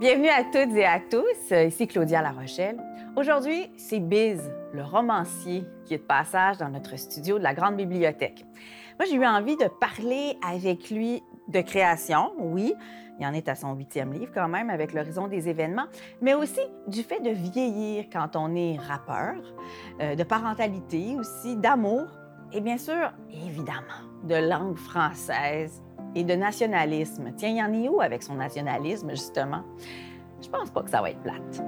Bienvenue 0.00 0.28
à 0.28 0.42
toutes 0.44 0.76
et 0.76 0.84
à 0.84 0.98
tous. 0.98 1.54
Ici 1.54 1.86
Claudia 1.86 2.20
La 2.20 2.32
Rochelle. 2.32 2.76
Aujourd'hui, 3.16 3.70
c'est 3.76 4.00
Biz, 4.00 4.52
le 4.72 4.82
romancier, 4.82 5.64
qui 5.84 5.94
est 5.94 5.98
de 5.98 6.02
passage 6.02 6.58
dans 6.58 6.68
notre 6.68 6.98
studio 6.98 7.38
de 7.38 7.44
la 7.44 7.54
Grande 7.54 7.76
Bibliothèque. 7.76 8.44
Moi, 8.98 9.06
j'ai 9.08 9.14
eu 9.14 9.24
envie 9.24 9.56
de 9.56 9.68
parler 9.68 10.36
avec 10.44 10.90
lui 10.90 11.22
de 11.46 11.60
création, 11.60 12.32
oui. 12.38 12.74
Il 13.20 13.26
en 13.26 13.32
est 13.32 13.48
à 13.48 13.54
son 13.54 13.74
huitième 13.74 14.12
livre 14.12 14.32
quand 14.34 14.48
même, 14.48 14.68
avec 14.68 14.92
l'horizon 14.92 15.28
des 15.28 15.48
événements, 15.48 15.86
mais 16.20 16.34
aussi 16.34 16.60
du 16.88 17.04
fait 17.04 17.20
de 17.20 17.30
vieillir 17.30 18.06
quand 18.12 18.34
on 18.34 18.56
est 18.56 18.76
rappeur, 18.76 19.36
euh, 20.00 20.16
de 20.16 20.24
parentalité 20.24 21.16
aussi, 21.16 21.54
d'amour, 21.56 22.06
et 22.52 22.60
bien 22.60 22.78
sûr, 22.78 23.12
évidemment, 23.30 24.02
de 24.24 24.34
langue 24.34 24.76
française 24.76 25.83
et 26.14 26.24
de 26.24 26.34
nationalisme. 26.34 27.32
Tiens, 27.36 27.48
il 27.48 27.56
y 27.56 27.62
en 27.62 27.72
est 27.72 27.88
où 27.88 28.00
avec 28.00 28.22
son 28.22 28.34
nationalisme, 28.34 29.10
justement? 29.10 29.62
Je 30.42 30.48
pense 30.48 30.70
pas 30.70 30.82
que 30.82 30.90
ça 30.90 31.00
va 31.00 31.10
être 31.10 31.22
plate. 31.22 31.62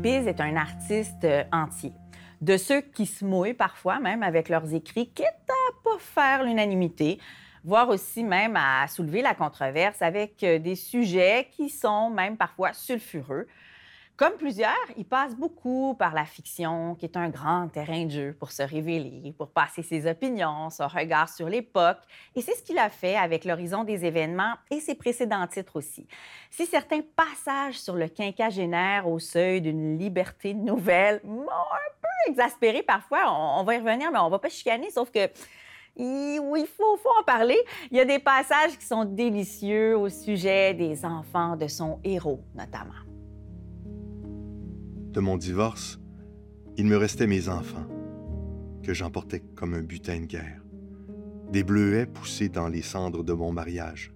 Biz 0.00 0.28
est 0.28 0.40
un 0.40 0.56
artiste 0.56 1.24
euh, 1.24 1.42
entier. 1.52 1.92
De 2.40 2.56
ceux 2.56 2.80
qui 2.80 3.06
se 3.06 3.24
mouillent 3.24 3.54
parfois 3.54 3.98
même 3.98 4.22
avec 4.22 4.48
leurs 4.48 4.72
écrits, 4.72 5.08
quitte 5.08 5.26
à 5.48 5.72
pas 5.82 5.98
faire 5.98 6.44
l'unanimité, 6.44 7.18
voire 7.64 7.88
aussi 7.88 8.22
même 8.22 8.56
à 8.56 8.86
soulever 8.86 9.22
la 9.22 9.34
controverse 9.34 10.00
avec 10.02 10.44
euh, 10.44 10.58
des 10.60 10.76
sujets 10.76 11.48
qui 11.50 11.68
sont 11.68 12.10
même 12.10 12.36
parfois 12.36 12.72
sulfureux. 12.72 13.48
Comme 14.16 14.38
plusieurs, 14.38 14.72
il 14.96 15.04
passe 15.04 15.36
beaucoup 15.36 15.94
par 15.98 16.14
la 16.14 16.24
fiction, 16.24 16.94
qui 16.94 17.04
est 17.04 17.18
un 17.18 17.28
grand 17.28 17.68
terrain 17.68 18.06
de 18.06 18.10
jeu 18.10 18.36
pour 18.38 18.50
se 18.50 18.62
révéler, 18.62 19.34
pour 19.36 19.50
passer 19.50 19.82
ses 19.82 20.10
opinions, 20.10 20.70
son 20.70 20.88
regard 20.88 21.28
sur 21.28 21.50
l'époque. 21.50 21.98
Et 22.34 22.40
c'est 22.40 22.54
ce 22.54 22.62
qu'il 22.62 22.78
a 22.78 22.88
fait 22.88 23.14
avec 23.14 23.44
l'horizon 23.44 23.84
des 23.84 24.06
événements 24.06 24.54
et 24.70 24.80
ses 24.80 24.94
précédents 24.94 25.46
titres 25.46 25.76
aussi. 25.76 26.06
Si 26.50 26.64
certains 26.64 27.02
passages 27.14 27.78
sur 27.78 27.94
le 27.94 28.08
quinquagénaire 28.08 29.06
au 29.06 29.18
seuil 29.18 29.60
d'une 29.60 29.98
liberté 29.98 30.54
nouvelle 30.54 31.20
m'ont 31.22 31.42
un 31.42 31.92
peu 32.00 32.30
exaspéré 32.30 32.82
parfois, 32.82 33.30
on, 33.30 33.64
va 33.64 33.74
y 33.74 33.78
revenir, 33.78 34.10
mais 34.10 34.18
on 34.18 34.30
va 34.30 34.38
pas 34.38 34.48
chicaner, 34.48 34.90
sauf 34.90 35.10
que 35.10 35.28
il, 35.98 36.66
faut, 36.74 36.96
faut 36.96 37.12
en 37.20 37.22
parler. 37.22 37.58
Il 37.90 37.98
y 37.98 38.00
a 38.00 38.06
des 38.06 38.18
passages 38.18 38.78
qui 38.78 38.86
sont 38.86 39.04
délicieux 39.04 39.94
au 39.94 40.08
sujet 40.08 40.72
des 40.72 41.04
enfants 41.04 41.54
de 41.54 41.68
son 41.68 42.00
héros, 42.02 42.40
notamment 42.54 43.05
de 45.16 45.20
mon 45.22 45.38
divorce, 45.38 45.98
il 46.76 46.84
me 46.84 46.98
restait 46.98 47.26
mes 47.26 47.48
enfants, 47.48 47.88
que 48.82 48.92
j'emportais 48.92 49.40
comme 49.40 49.72
un 49.72 49.80
butin 49.80 50.20
de 50.20 50.26
guerre. 50.26 50.62
Des 51.50 51.64
bleuets 51.64 52.04
poussés 52.04 52.50
dans 52.50 52.68
les 52.68 52.82
cendres 52.82 53.24
de 53.24 53.32
mon 53.32 53.50
mariage. 53.50 54.12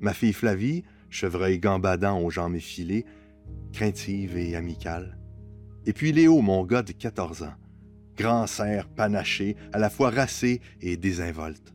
Ma 0.00 0.14
fille 0.14 0.32
Flavie, 0.32 0.82
chevreuil 1.10 1.58
gambadant 1.58 2.18
aux 2.22 2.30
jambes 2.30 2.54
effilées, 2.54 3.04
craintive 3.74 4.38
et 4.38 4.56
amicale. 4.56 5.18
Et 5.84 5.92
puis 5.92 6.10
Léo, 6.10 6.40
mon 6.40 6.64
gars 6.64 6.82
de 6.82 6.92
14 6.92 7.42
ans, 7.42 7.54
grand 8.16 8.46
cerf 8.46 8.88
panaché, 8.88 9.56
à 9.74 9.78
la 9.78 9.90
fois 9.90 10.08
racé 10.08 10.62
et 10.80 10.96
désinvolte. 10.96 11.74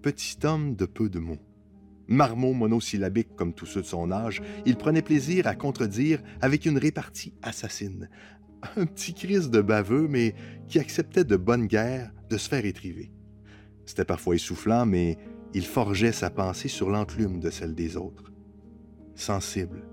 Petit 0.00 0.38
homme 0.44 0.76
de 0.76 0.86
peu 0.86 1.08
de 1.08 1.18
mots. 1.18 1.42
Marmot 2.08 2.52
monosyllabique 2.52 3.34
comme 3.36 3.54
tous 3.54 3.66
ceux 3.66 3.82
de 3.82 3.86
son 3.86 4.10
âge, 4.10 4.42
il 4.66 4.76
prenait 4.76 5.02
plaisir 5.02 5.46
à 5.46 5.54
contredire 5.54 6.20
avec 6.40 6.66
une 6.66 6.78
répartie 6.78 7.34
assassine. 7.42 8.08
Un 8.76 8.86
petit 8.86 9.14
crise 9.14 9.50
de 9.50 9.60
baveux, 9.60 10.08
mais 10.08 10.34
qui 10.68 10.78
acceptait 10.78 11.24
de 11.24 11.36
bonne 11.36 11.66
guerre 11.66 12.12
de 12.30 12.36
se 12.36 12.48
faire 12.48 12.64
étriver. 12.64 13.10
C'était 13.86 14.04
parfois 14.04 14.34
essoufflant, 14.34 14.86
mais 14.86 15.18
il 15.52 15.66
forgeait 15.66 16.12
sa 16.12 16.30
pensée 16.30 16.68
sur 16.68 16.90
l'enclume 16.90 17.40
de 17.40 17.50
celle 17.50 17.74
des 17.74 17.96
autres. 17.96 18.32
Sensible, 19.14 19.84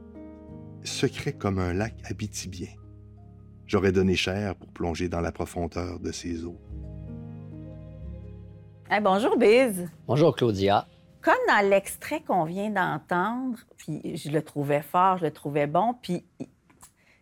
secret 0.83 1.33
comme 1.33 1.59
un 1.59 1.73
lac 1.73 1.95
abitibien. 2.09 2.69
J'aurais 3.67 3.91
donné 3.91 4.15
cher 4.15 4.55
pour 4.55 4.71
plonger 4.71 5.07
dans 5.07 5.21
la 5.21 5.31
profondeur 5.31 5.99
de 5.99 6.11
ses 6.11 6.43
eaux. 6.43 6.59
bonjour, 9.01 9.37
Biz. 9.37 9.87
Bonjour, 10.07 10.35
Claudia. 10.35 10.87
Comme 11.21 11.35
dans 11.47 11.69
l'extrait 11.69 12.21
qu'on 12.21 12.45
vient 12.45 12.69
d'entendre, 12.69 13.57
puis 13.77 14.17
je 14.17 14.29
le 14.31 14.41
trouvais 14.41 14.81
fort, 14.81 15.17
je 15.17 15.25
le 15.25 15.31
trouvais 15.31 15.67
bon, 15.67 15.93
puis 16.01 16.25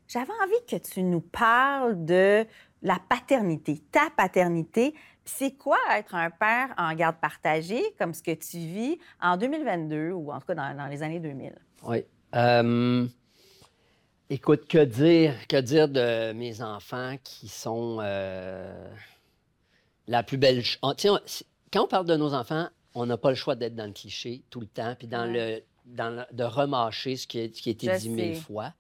j'avais 0.08 0.32
envie 0.42 0.66
que 0.68 0.78
tu 0.78 1.04
nous 1.04 1.22
parles 1.22 2.06
de 2.06 2.46
la 2.82 2.98
paternité, 3.10 3.82
ta 3.92 4.10
paternité. 4.16 4.96
c'est 5.26 5.52
quoi 5.52 5.78
être 5.92 6.16
un 6.16 6.30
père 6.30 6.70
en 6.78 6.94
garde 6.94 7.18
partagée, 7.18 7.84
comme 7.98 8.14
ce 8.14 8.24
que 8.24 8.32
tu 8.32 8.58
vis 8.58 8.98
en 9.22 9.38
2022 9.38 10.12
ou 10.12 10.32
en 10.32 10.40
tout 10.40 10.48
cas 10.48 10.56
dans, 10.56 10.88
les 10.88 11.04
années 11.04 11.20
2000? 11.20 11.54
Oui. 11.84 12.06
Écoute, 14.32 14.68
que 14.68 14.86
dire, 14.86 15.34
que 15.48 15.60
dire 15.60 15.90
de 15.90 16.34
mes 16.34 16.62
enfants 16.62 17.16
qui 17.24 17.48
sont 17.48 17.98
euh, 18.00 18.88
la 20.08 20.22
plus 20.22 20.38
belle... 20.38 20.64
Quand 20.82 21.84
on 21.84 21.88
parle 21.88 22.06
de 22.06 22.16
nos 22.16 22.36
enfants, 22.36 22.68
on 23.00 23.06
n'a 23.06 23.18
pas 23.18 23.30
le 23.30 23.36
choix 23.36 23.56
d'être 23.56 23.76
dans 23.76 23.86
le 23.86 23.94
cliché 23.94 24.44
tout 24.50 24.60
le 24.60 24.68
temps, 24.68 24.96
puis 24.98 25.08
dans 25.08 25.26
le, 25.26 25.62
dans 25.86 26.26
de 26.32 26.44
remâcher 26.44 27.16
ce 27.16 27.28
qui, 27.28 27.42
a, 27.42 27.48
qui 27.48 27.70
a 27.70 27.72
été 27.72 27.98
dit 27.98 28.10
mille 28.10 28.36
fois. 28.36 28.74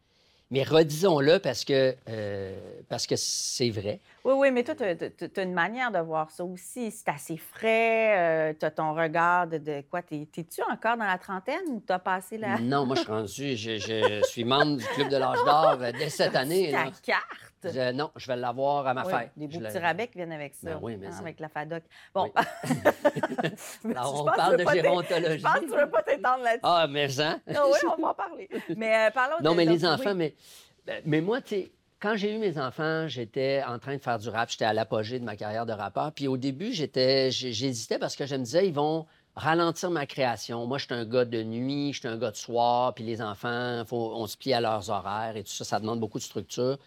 Mais 0.52 0.64
redisons-le 0.64 1.38
parce 1.38 1.64
que 1.64 1.96
euh, 2.10 2.56
parce 2.90 3.06
que 3.06 3.16
c'est 3.16 3.70
vrai. 3.70 4.00
Oui, 4.26 4.34
oui, 4.36 4.52
mais 4.52 4.64
toi, 4.64 4.74
tu 4.76 4.84
as, 4.84 5.44
une 5.44 5.54
manière 5.54 5.92
de 5.92 6.00
voir 6.00 6.32
ça 6.32 6.44
aussi. 6.44 6.90
C'est 6.90 7.08
assez 7.08 7.38
frais, 7.38 8.18
euh, 8.18 8.54
tu 8.60 8.66
as 8.66 8.72
ton 8.72 8.96
regard 8.96 9.46
de, 9.46 9.84
quoi? 9.92 10.02
T'es-tu 10.02 10.64
encore 10.64 10.98
dans 10.98 11.06
la 11.06 11.20
trentaine 11.20 11.62
ou 11.68 11.84
tu 11.86 11.94
as 11.94 12.00
passé 12.00 12.40
la... 12.40 12.60
Non, 12.60 12.88
moi, 12.88 12.96
je 12.96 13.02
suis 13.02 13.12
rendu, 13.12 13.56
je, 13.56 13.78
je 13.78 14.22
suis 14.28 14.44
membre 14.44 14.78
du 14.78 14.86
Club 14.86 15.10
de 15.10 15.18
l'âge 15.18 15.38
d'or 15.46 15.78
euh, 15.82 15.92
dès 15.92 16.10
cette 16.10 16.36
année. 16.36 16.72
Ta 16.72 16.86
carte? 17.04 17.49
Non, 17.94 18.12
je 18.16 18.28
vais 18.28 18.36
l'avoir 18.36 18.88
à 18.88 18.94
ma 18.94 19.04
fête. 19.06 19.32
Des 19.36 19.48
beaux 19.48 19.60
petits 19.60 19.78
rabais 19.78 20.08
qui 20.08 20.18
viennent 20.18 20.32
avec 20.32 20.56
ça. 20.56 20.72
Ben 20.72 20.80
oui, 20.82 20.98
mais 20.98 21.08
hein, 21.08 21.20
avec 21.20 21.40
la 21.40 21.50
FADOC. 21.50 21.84
Bon. 22.14 22.32
Alors, 23.86 24.22
on 24.22 24.26
parle 24.26 24.58
de 24.58 24.66
gérontologie. 24.72 25.40
Je 25.40 25.44
pense 25.44 25.54
que 25.56 25.66
tu 25.66 25.72
ne 25.72 25.78
veux 25.78 25.90
pas 25.90 26.04
t'étendre 26.04 26.44
là-dessus. 26.44 26.62
Ah, 26.64 26.88
mais 26.90 27.10
ça. 27.10 27.40
Ah 27.48 27.64
oui, 27.66 27.80
on 27.98 28.02
va 28.02 28.10
en 28.10 28.14
parler. 28.14 28.50
Mais 28.76 29.08
euh, 29.08 29.12
parlons 29.12 29.36
Non, 29.42 29.56
mais 29.56 29.66
les 29.66 29.86
enfants, 29.86 30.16
mais, 30.16 30.36
ben, 30.86 31.02
mais 31.06 31.22
moi, 31.22 31.42
tu 31.42 31.56
sais, 31.56 31.72
quand 32.00 32.16
j'ai 32.16 32.34
eu 32.34 32.38
mes 32.38 32.58
enfants, 32.58 33.08
j'étais 33.08 33.62
en 33.68 33.78
train 33.78 33.96
de 33.96 34.02
faire 34.02 34.20
du 34.20 34.30
rap. 34.30 34.50
J'étais 34.50 34.66
à 34.66 34.74
l'apogée 34.74 35.20
de 35.20 35.26
ma 35.26 35.36
carrière 35.36 35.66
de 35.66 35.74
rappeur. 35.74 36.12
Puis 36.14 36.28
au 36.28 36.38
début, 36.38 36.72
j'étais, 36.72 37.30
j'hésitais 37.32 38.00
parce 38.00 38.16
que 38.16 38.26
je 38.26 38.36
me 38.36 38.44
disais, 38.44 38.68
ils 38.68 38.74
vont 38.74 39.06
ralentir 39.36 39.90
ma 39.90 40.06
création. 40.06 40.66
Moi, 40.66 40.78
je 40.78 40.86
suis 40.86 40.94
un 40.94 41.06
gars 41.06 41.26
de 41.26 41.44
nuit, 41.44 41.94
je 41.94 42.00
suis 42.00 42.08
un 42.08 42.18
gars 42.18 42.32
de 42.32 42.36
soir, 42.36 42.94
puis 42.94 43.04
les 43.04 43.22
enfants, 43.22 43.84
faut, 43.86 44.14
on 44.16 44.28
se 44.28 44.38
plie 44.38 44.54
à 44.54 44.62
leurs 44.62 44.90
horaires 44.90 45.36
et 45.36 45.44
tout 45.44 45.52
ça, 45.52 45.64
ça 45.64 45.80
demande 45.80 46.00
beaucoup 46.00 46.20
de 46.20 46.24
structure. 46.24 46.78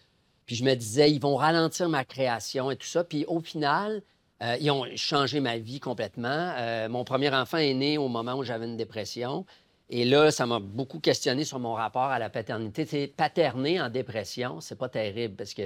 Puis 0.45 0.55
je 0.55 0.63
me 0.63 0.73
disais, 0.73 1.11
ils 1.11 1.21
vont 1.21 1.35
ralentir 1.35 1.89
ma 1.89 2.03
création 2.03 2.71
et 2.71 2.75
tout 2.75 2.87
ça. 2.87 3.03
Puis 3.03 3.25
au 3.27 3.39
final, 3.39 4.01
euh, 4.41 4.57
ils 4.59 4.71
ont 4.71 4.85
changé 4.95 5.39
ma 5.39 5.57
vie 5.57 5.79
complètement. 5.79 6.53
Euh, 6.57 6.89
mon 6.89 7.03
premier 7.03 7.33
enfant 7.33 7.57
est 7.57 7.73
né 7.73 7.97
au 7.97 8.07
moment 8.07 8.33
où 8.35 8.43
j'avais 8.43 8.65
une 8.65 8.77
dépression. 8.77 9.45
Et 9.89 10.05
là, 10.05 10.31
ça 10.31 10.45
m'a 10.45 10.59
beaucoup 10.59 10.99
questionné 10.99 11.43
sur 11.43 11.59
mon 11.59 11.73
rapport 11.73 12.03
à 12.03 12.19
la 12.19 12.29
paternité. 12.29 12.85
C'est 12.85 13.07
paterner 13.07 13.79
en 13.79 13.89
dépression, 13.89 14.59
c'est 14.59 14.77
pas 14.77 14.89
terrible 14.89 15.35
parce 15.35 15.53
que 15.53 15.63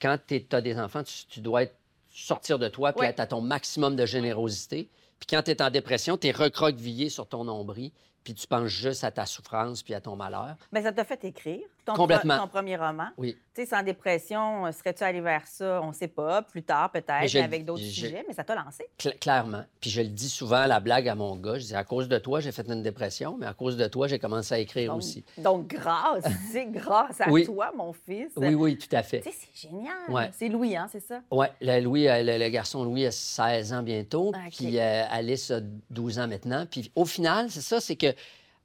quand 0.00 0.16
tu 0.26 0.44
as 0.52 0.60
des 0.60 0.78
enfants, 0.78 1.02
tu, 1.28 1.40
dois 1.40 1.64
sortir 2.08 2.58
de 2.58 2.68
toi 2.68 2.92
puis 2.92 3.06
être 3.06 3.20
à 3.20 3.26
ton 3.26 3.40
maximum 3.40 3.96
de 3.96 4.06
générosité. 4.06 4.88
Puis 5.18 5.26
quand 5.28 5.42
tu 5.42 5.50
es 5.50 5.62
en 5.62 5.70
dépression, 5.70 6.16
tu 6.16 6.28
es 6.28 6.30
recroquevillé 6.30 7.08
sur 7.08 7.26
ton 7.26 7.44
nombril 7.44 7.90
puis 8.24 8.34
tu 8.34 8.46
penses 8.46 8.68
juste 8.68 9.04
à 9.04 9.10
ta 9.10 9.26
souffrance 9.26 9.82
puis 9.82 9.94
à 9.94 10.00
ton 10.00 10.16
malheur. 10.16 10.56
Mais 10.72 10.82
ça 10.82 10.92
t'a 10.92 11.04
fait 11.04 11.22
écrire 11.24 11.60
ton, 11.84 11.94
Complètement. 11.94 12.38
ton 12.38 12.48
premier 12.48 12.76
roman. 12.76 13.08
Oui. 13.18 13.36
Tu 13.54 13.62
sais, 13.62 13.68
sans 13.68 13.82
dépression, 13.82 14.66
euh, 14.66 14.72
serais-tu 14.72 15.04
allé 15.04 15.20
vers 15.20 15.46
ça? 15.46 15.80
On 15.82 15.88
ne 15.88 15.92
sait 15.92 16.08
pas, 16.08 16.42
plus 16.42 16.62
tard 16.62 16.90
peut-être, 16.90 17.36
avec 17.36 17.64
d'autres 17.64 17.82
sujets, 17.82 18.24
mais 18.26 18.34
ça 18.34 18.42
t'a 18.42 18.54
lancé. 18.54 18.88
clairement. 19.20 19.64
Puis 19.80 19.90
je 19.90 20.00
le 20.00 20.08
dis 20.08 20.28
souvent, 20.28 20.66
la 20.66 20.80
blague 20.80 21.08
à 21.08 21.14
mon 21.14 21.36
gars, 21.36 21.58
je 21.58 21.66
dis 21.66 21.74
à 21.74 21.84
cause 21.84 22.08
de 22.08 22.18
toi, 22.18 22.40
j'ai 22.40 22.52
fait 22.52 22.66
une 22.68 22.82
dépression, 22.82 23.36
mais 23.38 23.46
à 23.46 23.52
cause 23.52 23.76
de 23.76 23.86
toi, 23.86 24.08
j'ai 24.08 24.18
commencé 24.18 24.54
à 24.54 24.58
écrire 24.58 24.96
aussi. 24.96 25.24
Donc, 25.38 25.68
grâce, 25.68 26.24
c'est 26.52 26.66
grâce 26.66 27.20
à 27.20 27.26
toi, 27.44 27.70
mon 27.76 27.92
fils. 27.92 28.32
Oui, 28.36 28.54
oui, 28.54 28.78
tout 28.78 28.94
à 28.96 29.02
fait. 29.02 29.20
Tu 29.20 29.30
sais, 29.30 29.36
c'est 29.38 29.68
génial. 29.68 30.32
C'est 30.32 30.48
Louis, 30.48 30.76
hein, 30.76 30.88
c'est 30.90 31.00
ça? 31.00 31.20
Oui, 31.30 31.46
Louis, 31.60 32.08
euh, 32.08 32.22
le, 32.22 32.48
garçon 32.48 32.84
Louis 32.84 33.06
a 33.06 33.10
16 33.10 33.72
ans 33.72 33.82
bientôt, 33.82 34.32
puis 34.56 34.78
euh, 34.78 35.04
Alice 35.10 35.50
a 35.50 35.60
12 35.90 36.18
ans 36.18 36.28
maintenant. 36.28 36.66
Puis 36.70 36.90
au 36.94 37.04
final, 37.04 37.50
c'est 37.50 37.60
ça, 37.60 37.80
c'est 37.80 37.96
que 37.96 38.13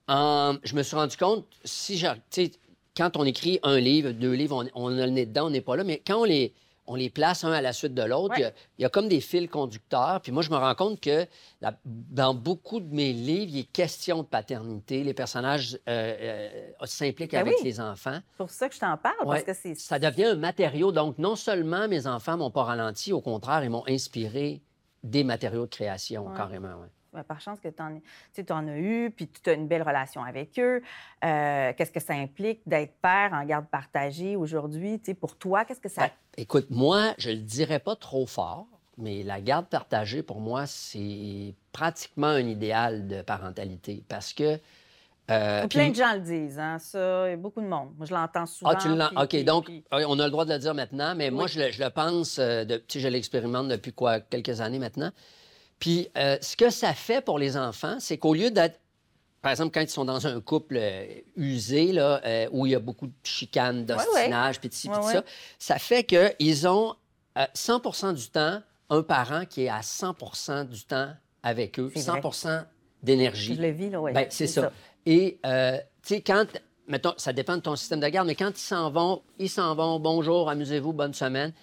je 0.09 0.75
me 0.75 0.83
suis 0.83 0.95
rendu 0.95 1.15
compte, 1.17 1.45
si 1.63 2.03
quand 2.97 3.15
on 3.17 3.23
écrit 3.25 3.59
un 3.63 3.79
livre, 3.79 4.11
deux 4.11 4.33
livres, 4.33 4.65
on, 4.75 4.97
a 4.97 5.05
le 5.05 5.11
nez 5.11 5.25
dedans, 5.25 5.47
on 5.47 5.49
n'est 5.51 5.61
pas 5.61 5.75
là, 5.75 5.83
mais 5.83 6.01
quand 6.05 6.21
on 6.21 6.23
les, 6.25 6.53
on 6.87 6.95
les 6.95 7.09
place 7.11 7.43
un 7.43 7.51
à 7.51 7.61
la 7.61 7.71
suite 7.71 7.93
de 7.93 8.01
l'autre. 8.01 8.33
Ouais. 8.39 8.51
Il, 8.77 8.81
y 8.81 8.85
a- 8.85 8.87
y 8.87 8.89
comme 8.89 9.07
des 9.07 9.21
fils 9.21 9.47
conducteurs. 9.47 10.19
Puis 10.23 10.31
moi, 10.31 10.41
je 10.41 10.49
me 10.49 10.55
rends 10.57 10.73
compte 10.73 10.99
que 10.99 11.27
la- 11.61 11.77
dans 11.85 12.33
beaucoup 12.33 12.79
de 12.79 12.91
mes 12.93 13.13
livres, 13.13 13.51
il 13.53 13.59
est 13.59 13.71
question 13.71 14.23
de 14.23 14.27
paternité. 14.27 15.03
Les 15.03 15.13
personnages 15.13 15.75
euh, 15.87 16.15
euh, 16.19 16.85
s'impliquent 16.85 17.33
Ben 17.33 17.41
avec 17.41 17.57
oui. 17.59 17.63
les 17.63 17.79
enfants. 17.79 18.17
C'est 18.31 18.37
pour 18.37 18.49
ça 18.49 18.67
que 18.67 18.73
je 18.73 18.79
t'en 18.79 18.97
parle, 18.97 19.15
Ouais. 19.25 19.43
parce 19.43 19.43
que 19.43 19.53
c'est... 19.53 19.75
Ça 19.75 19.99
devient 19.99 20.25
un 20.25 20.35
matériau. 20.35 20.91
Donc, 20.91 21.19
non 21.19 21.35
seulement 21.35 21.87
mes 21.87 22.07
enfants 22.07 22.37
m'ont 22.37 22.49
pas 22.51 22.63
ralenti, 22.63 23.13
au 23.13 23.21
contraire, 23.21 23.63
ils 23.63 23.69
m'ont 23.69 23.85
inspiré 23.87 24.59
des 25.03 25.23
matériaux 25.23 25.65
de 25.67 25.69
création, 25.69 26.25
Ouais. 26.25 26.35
carrément. 26.35 26.69
Ben, 27.13 27.23
par 27.23 27.41
chance 27.41 27.59
que 27.59 27.67
tu 27.69 27.81
en, 28.53 28.67
as 28.67 28.77
eu, 28.77 29.11
puis 29.15 29.27
tu 29.27 29.49
as 29.49 29.53
une 29.53 29.67
belle 29.67 29.81
relation 29.81 30.23
avec 30.23 30.59
eux. 30.59 30.81
Euh, 31.25 31.73
qu'est-ce 31.75 31.91
que 31.91 31.99
ça 31.99 32.13
implique 32.13 32.61
d'être 32.67 32.93
père 33.01 33.31
en 33.33 33.43
garde 33.45 33.65
partagée 33.67 34.35
aujourd'hui? 34.35 34.99
Pour 35.19 35.35
toi, 35.35 35.65
qu'est-ce 35.65 35.79
que 35.81 35.89
ça... 35.89 36.01
Ben, 36.03 36.11
écoute, 36.37 36.67
moi, 36.69 37.15
je 37.17 37.31
le 37.31 37.37
dirais 37.37 37.79
pas 37.79 37.95
trop 37.95 38.27
fort, 38.27 38.67
mais 38.99 39.23
la 39.23 39.41
garde 39.41 39.65
partagée, 39.65 40.21
pour 40.21 40.39
moi, 40.39 40.67
c'est 40.67 41.55
pratiquement 41.71 42.27
un 42.27 42.45
idéal 42.45 43.07
de 43.07 43.21
parentalité 43.23 44.03
parce 44.07 44.33
que. 44.33 44.59
euh, 45.31 45.67
Plein 45.67 45.89
de 45.89 45.95
gens 45.95 46.13
le 46.13 46.19
disent, 46.21 46.59
hein, 46.59 46.77
ça. 46.79 47.27
Il 47.27 47.31
y 47.31 47.33
a 47.33 47.37
beaucoup 47.37 47.61
de 47.61 47.67
monde. 47.67 47.89
Moi, 47.97 48.05
je 48.05 48.13
l'entends 48.13 48.45
souvent. 48.45 48.71
Ah, 48.71 48.75
tu 48.75 48.87
puis- 48.89 49.17
OK, 49.17 49.27
puis- 49.29 49.43
donc, 49.43 49.65
puis- 49.65 49.83
euh, 49.93 50.03
on 50.07 50.19
a 50.19 50.25
le 50.25 50.31
droit 50.31 50.45
de 50.45 50.53
le 50.53 50.59
dire 50.59 50.75
maintenant, 50.75 51.15
mais 51.15 51.31
moi, 51.31 51.47
je 51.47 51.59
le, 51.59 51.71
je 51.71 51.81
le 51.83 51.89
pense, 51.89 52.37
de, 52.37 52.77
tu 52.77 52.83
sais, 52.87 52.99
je 52.99 53.07
l'expérimente 53.07 53.67
depuis 53.67 53.93
quoi, 53.93 54.19
quelques 54.19 54.61
années 54.61 54.79
maintenant. 54.79 55.11
Puis, 55.79 56.09
euh, 56.17 56.37
ce 56.41 56.55
que 56.57 56.69
ça 56.69 56.93
fait 56.93 57.23
pour 57.23 57.39
les 57.39 57.57
enfants, 57.57 57.97
c'est 57.99 58.17
qu'au 58.17 58.33
lieu 58.33 58.51
d'être, 58.51 58.79
par 59.41 59.51
exemple, 59.51 59.71
quand 59.73 59.81
ils 59.81 59.89
sont 59.89 60.05
dans 60.05 60.27
un 60.27 60.41
couple 60.41 60.77
euh, 60.77 61.05
usé, 61.37 61.93
là, 61.93 62.21
euh, 62.25 62.47
où 62.51 62.65
il 62.65 62.73
y 62.73 62.75
a 62.75 62.79
beaucoup 62.79 63.07
de 63.07 63.13
chicanes, 63.23 63.85
d'ostinage, 63.85 64.59
puis 64.59 64.69
de 64.69 64.73
ci, 64.73 64.89
puis 64.89 64.97
Ouais, 64.99 65.13
ça, 65.13 65.23
ça 65.57 65.79
fait 65.79 66.03
qu'ils 66.03 66.67
ont 66.67 66.95
euh, 67.37 67.45
100% 67.55 68.13
du 68.13 68.29
temps 68.29 68.61
un 68.89 69.03
parent 69.03 69.45
qui 69.45 69.63
est 69.63 69.69
à 69.69 69.79
100% 69.81 70.67
du 70.67 70.83
temps 70.83 71.09
avec 71.43 71.79
eux, 71.79 71.91
C'est 71.95 72.05
vrai. 72.09 72.21
100 72.21 72.49
d'énergie. 73.01 73.55
Je 73.55 73.61
le 73.61 73.69
vis, 73.69 73.89
là, 73.89 74.01
oui. 74.01 74.11
Ben, 74.11 74.27
c'est 74.29 74.47
ça. 74.47 74.71
Et, 75.05 75.39
euh, 75.45 75.77
tu 76.03 76.15
sais, 76.15 76.21
quand, 76.21 76.45
mettons, 76.87 77.13
ça 77.17 77.31
dépend 77.31 77.55
de 77.55 77.61
ton 77.61 77.75
système 77.75 77.99
de 77.99 78.07
garde, 78.07 78.27
mais 78.27 78.35
quand 78.35 78.49
ils 78.49 78.61
s'en 78.61 78.89
vont, 78.89 79.21
ils 79.37 79.49
s'en 79.49 79.73
vont, 79.75 79.99
bonjour, 79.99 80.49
amusez-vous, 80.49 80.91
bonne 80.91 81.13
semaine. 81.13 81.53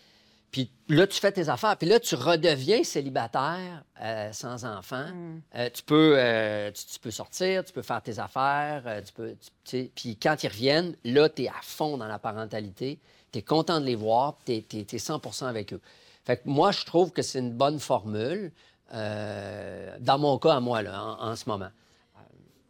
Puis 0.57 0.71
là, 0.89 1.07
tu 1.07 1.21
fais 1.21 1.33
tes 1.33 1.51
affaires. 1.51 1.77
Puis 1.77 1.87
là, 1.87 2.01
tu 2.01 2.15
redeviens 2.15 2.83
célibataire 2.83 3.85
euh, 4.01 4.33
sans 4.33 4.65
enfant. 4.65 5.07
Mm. 5.13 5.43
Euh, 5.55 5.69
tu, 5.69 5.83
peux, 5.83 6.15
euh, 6.17 6.71
tu, 6.71 6.87
tu 6.87 6.99
peux 6.99 7.11
sortir, 7.11 7.63
tu 7.63 7.75
peux 7.75 7.83
faire 7.83 8.01
tes 8.01 8.19
affaires. 8.19 8.83
tu 9.05 9.13
peux, 9.13 9.33
tu- 9.33 9.37
tu 9.37 9.51
sais, 9.65 9.91
puis 9.95 10.17
quand 10.17 10.43
ils 10.43 10.49
reviennent, 10.49 10.97
là, 11.05 11.29
tu 11.29 11.43
es 11.43 11.49
à 11.49 11.61
fond 11.61 11.99
dans 11.99 12.07
la 12.09 12.19
parentalité. 12.19 12.99
Tu 13.33 13.41
es 13.41 13.43
content 13.43 13.81
de 13.81 13.85
les 13.85 13.97
voir, 13.97 14.39
tu 14.47 14.53
es, 14.55 14.99
100 14.99 15.43
avec 15.47 15.75
eux. 15.75 15.81
Fait 16.25 16.39
que 16.39 16.43
moi, 16.47 16.73
je 16.73 16.87
trouve 16.87 17.11
que 17.13 17.21
c'est 17.21 17.41
une 17.41 17.53
bonne 17.53 17.79
formule, 17.79 18.51
dans 18.91 20.19
mon 20.19 20.39
cas 20.39 20.55
à 20.55 20.61
moi, 20.61 20.81
là, 20.81 21.03
en, 21.03 21.33
en 21.33 21.37
ce 21.37 21.47
moment. 21.51 21.69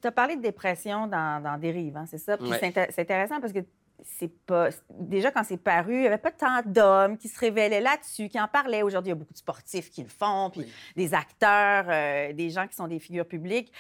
Tu 0.03 0.09
as 0.09 0.13
parlé 0.13 0.35
de 0.35 0.43
dépression 0.43 1.07
dans, 1.07 1.41
dans 1.41 1.57
Dérive, 1.57 1.97
hein, 1.97 2.05
c'est 2.09 2.19
ça? 2.19 2.37
Puis 2.37 2.49
Ouais. 2.51 2.59
c'est 2.61 2.99
intéressant 3.01 3.41
parce 3.41 3.53
que 3.53 3.61
c'est 4.05 4.33
pas. 4.47 4.69
Déjà, 4.91 5.31
quand 5.31 5.43
c'est 5.45 5.57
paru, 5.57 5.95
il 5.95 6.01
n'y 6.01 6.07
avait 6.07 6.19
pas 6.19 6.31
tant 6.31 6.63
d'hommes 6.65 7.17
qui 7.19 7.29
se 7.29 7.39
révélaient 7.39 7.81
là-dessus, 7.81 8.29
qui 8.29 8.41
en 8.41 8.49
parlaient. 8.49 8.83
Aujourd'hui, 8.83 9.09
il 9.11 9.13
y 9.13 9.17
a 9.17 9.19
beaucoup 9.19 9.33
de 9.33 9.39
sportifs 9.39 9.91
qui 9.91 10.03
le 10.03 10.09
font, 10.09 10.51
puis 10.51 10.61
Oui. 10.63 10.73
des 10.97 11.15
acteurs, 11.15 11.87
euh, 11.89 12.33
des 12.33 12.51
gens 12.51 12.67
qui 12.67 12.75
sont 12.77 12.89
des 12.89 12.99
figures 12.99 13.27
publiques. 13.27 13.73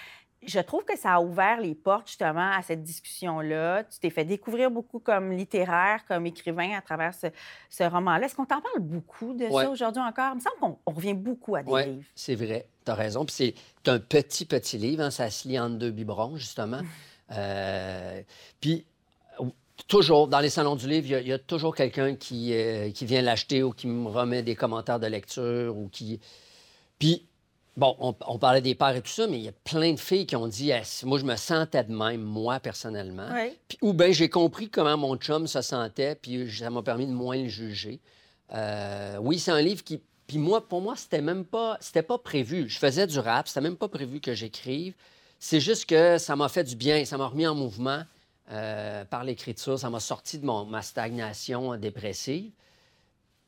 Je 0.47 0.61
trouve 0.61 0.85
que 0.85 0.97
ça 0.97 1.15
a 1.15 1.21
ouvert 1.21 1.61
les 1.61 1.75
portes 1.75 2.07
justement 2.09 2.53
à 2.53 2.63
cette 2.63 2.83
discussion-là. 2.83 3.85
Tu 3.85 3.99
t'es 3.99 4.11
fait 4.11 4.25
découvrir 4.25 4.71
beaucoup 4.71 5.01
comme 5.01 5.33
littéraire, 5.33 6.05
comme 6.07 6.27
écrivain 6.27 6.77
à 6.77 6.83
travers 6.83 7.15
ce, 7.15 7.27
ce 7.71 7.83
roman-là. 7.83 8.27
Est-ce 8.27 8.37
qu'on 8.37 8.45
t'en 8.45 8.61
parle 8.61 8.79
beaucoup 8.81 9.33
de 9.35 9.47
Ouais. 9.47 9.65
ça 9.65 9.71
aujourd'hui 9.71 10.03
encore? 10.03 10.33
Il 10.33 10.37
me 10.37 10.41
semble 10.41 10.57
qu'on 10.61 10.79
on 10.87 10.93
revient 10.93 11.15
beaucoup 11.15 11.57
à 11.57 11.63
des 11.63 11.73
Oui, 11.73 11.85
livres. 11.87 12.05
c'est 12.15 12.35
vrai. 12.37 12.69
Tu 12.85 12.91
as 12.93 12.95
raison. 12.95 13.25
Puis 13.25 13.35
c'est 13.85 13.91
un 13.91 13.99
petit, 13.99 14.45
petit 14.45 14.79
livre. 14.79 15.03
hein, 15.03 15.11
ça 15.11 15.31
se 15.31 15.49
lit 15.49 15.59
entre 15.59 15.77
deux 15.77 15.91
biberons, 15.91 16.37
justement. 16.37 16.81
Euh, 17.33 18.23
puis, 18.61 18.87
toujours, 19.89 20.29
dans 20.29 20.41
les 20.41 20.51
salons 20.51 20.77
du 20.77 20.89
livre, 20.89 21.07
il 21.07 21.11
y 21.11 21.15
a- 21.15 21.21
il 21.21 21.29
y, 21.29 21.33
a 21.33 21.39
toujours 21.39 21.75
quelqu'un 21.75 22.15
qui, 22.17 22.53
euh, 22.55 22.91
qui 22.91 23.05
vient 23.07 23.23
l'acheter 23.23 23.63
ou 23.63 23.73
qui 23.73 23.87
me 23.87 24.09
remet 24.09 24.43
des 24.43 24.55
commentaires 24.55 24.99
de 25.01 25.07
lecture 25.07 25.77
ou 25.77 25.89
qui... 25.89 26.19
Puis, 26.99 27.27
bon, 27.77 27.95
on, 28.01 28.15
on 28.27 28.39
parlait 28.39 28.61
des 28.63 28.75
pères 28.75 28.97
et 28.97 29.03
tout 29.03 29.11
ça, 29.11 29.27
mais 29.27 29.37
il 29.39 29.45
y 29.45 29.49
a 29.49 29.53
plein 29.65 29.93
de 29.93 30.01
filles 30.01 30.27
qui 30.27 30.35
ont 30.37 30.49
dit 30.49 30.73
Ah, 30.73 30.81
moi, 31.05 31.19
je 31.19 31.25
me 31.25 31.37
sentais 31.37 31.85
de 31.85 31.93
même, 31.95 32.23
moi, 32.23 32.59
personnellement. 32.61 33.29
Oui. 33.35 33.57
Puis- 33.69 33.79
ou 33.83 33.93
bien 33.93 34.11
j'ai 34.13 34.29
compris 34.31 34.69
comment 34.71 34.97
mon 34.97 35.17
chum 35.17 35.47
se 35.47 35.61
sentait, 35.61 36.15
puis 36.15 36.51
ça 36.51 36.71
m'a 36.71 36.83
permis 36.83 37.07
de 37.07 37.13
moins 37.13 37.37
le 37.37 37.49
juger. 37.49 38.01
Euh, 38.55 39.19
oui, 39.21 39.39
c'est 39.39 39.51
un 39.51 39.61
livre 39.61 39.83
qui. 39.85 40.01
Puis 40.27 40.39
moi, 40.39 40.67
pour 40.67 40.81
moi, 40.81 40.95
c'était 40.97 41.21
même 41.21 41.45
pas. 41.45 41.77
C'était 41.81 42.03
pas 42.03 42.19
prévu. 42.19 42.69
Je 42.69 42.79
faisais 42.79 43.07
du 43.07 43.19
rap, 43.19 43.47
c'était 43.47 43.61
même 43.61 43.77
pas 43.77 43.89
prévu 43.89 44.21
que 44.21 44.35
j'écrive. 44.35 44.95
C'est 45.39 45.61
juste 45.61 45.87
que 45.87 46.17
ça 46.19 46.35
m'a 46.35 46.49
fait 46.49 46.65
du 46.65 46.77
bien, 46.77 47.05
ça 47.05 47.17
m'a 47.19 47.27
remis 47.27 47.47
en 47.47 47.55
mouvement 47.55 48.03
euh, 48.51 49.05
par 49.05 49.25
l'écriture, 49.25 49.79
ça 49.79 49.91
m'a 49.91 50.01
sorti 50.01 50.39
de 50.39 50.47
mon, 50.47 50.65
ma 50.65 50.83
stagnation 50.83 51.77
dépressive. 51.77 52.53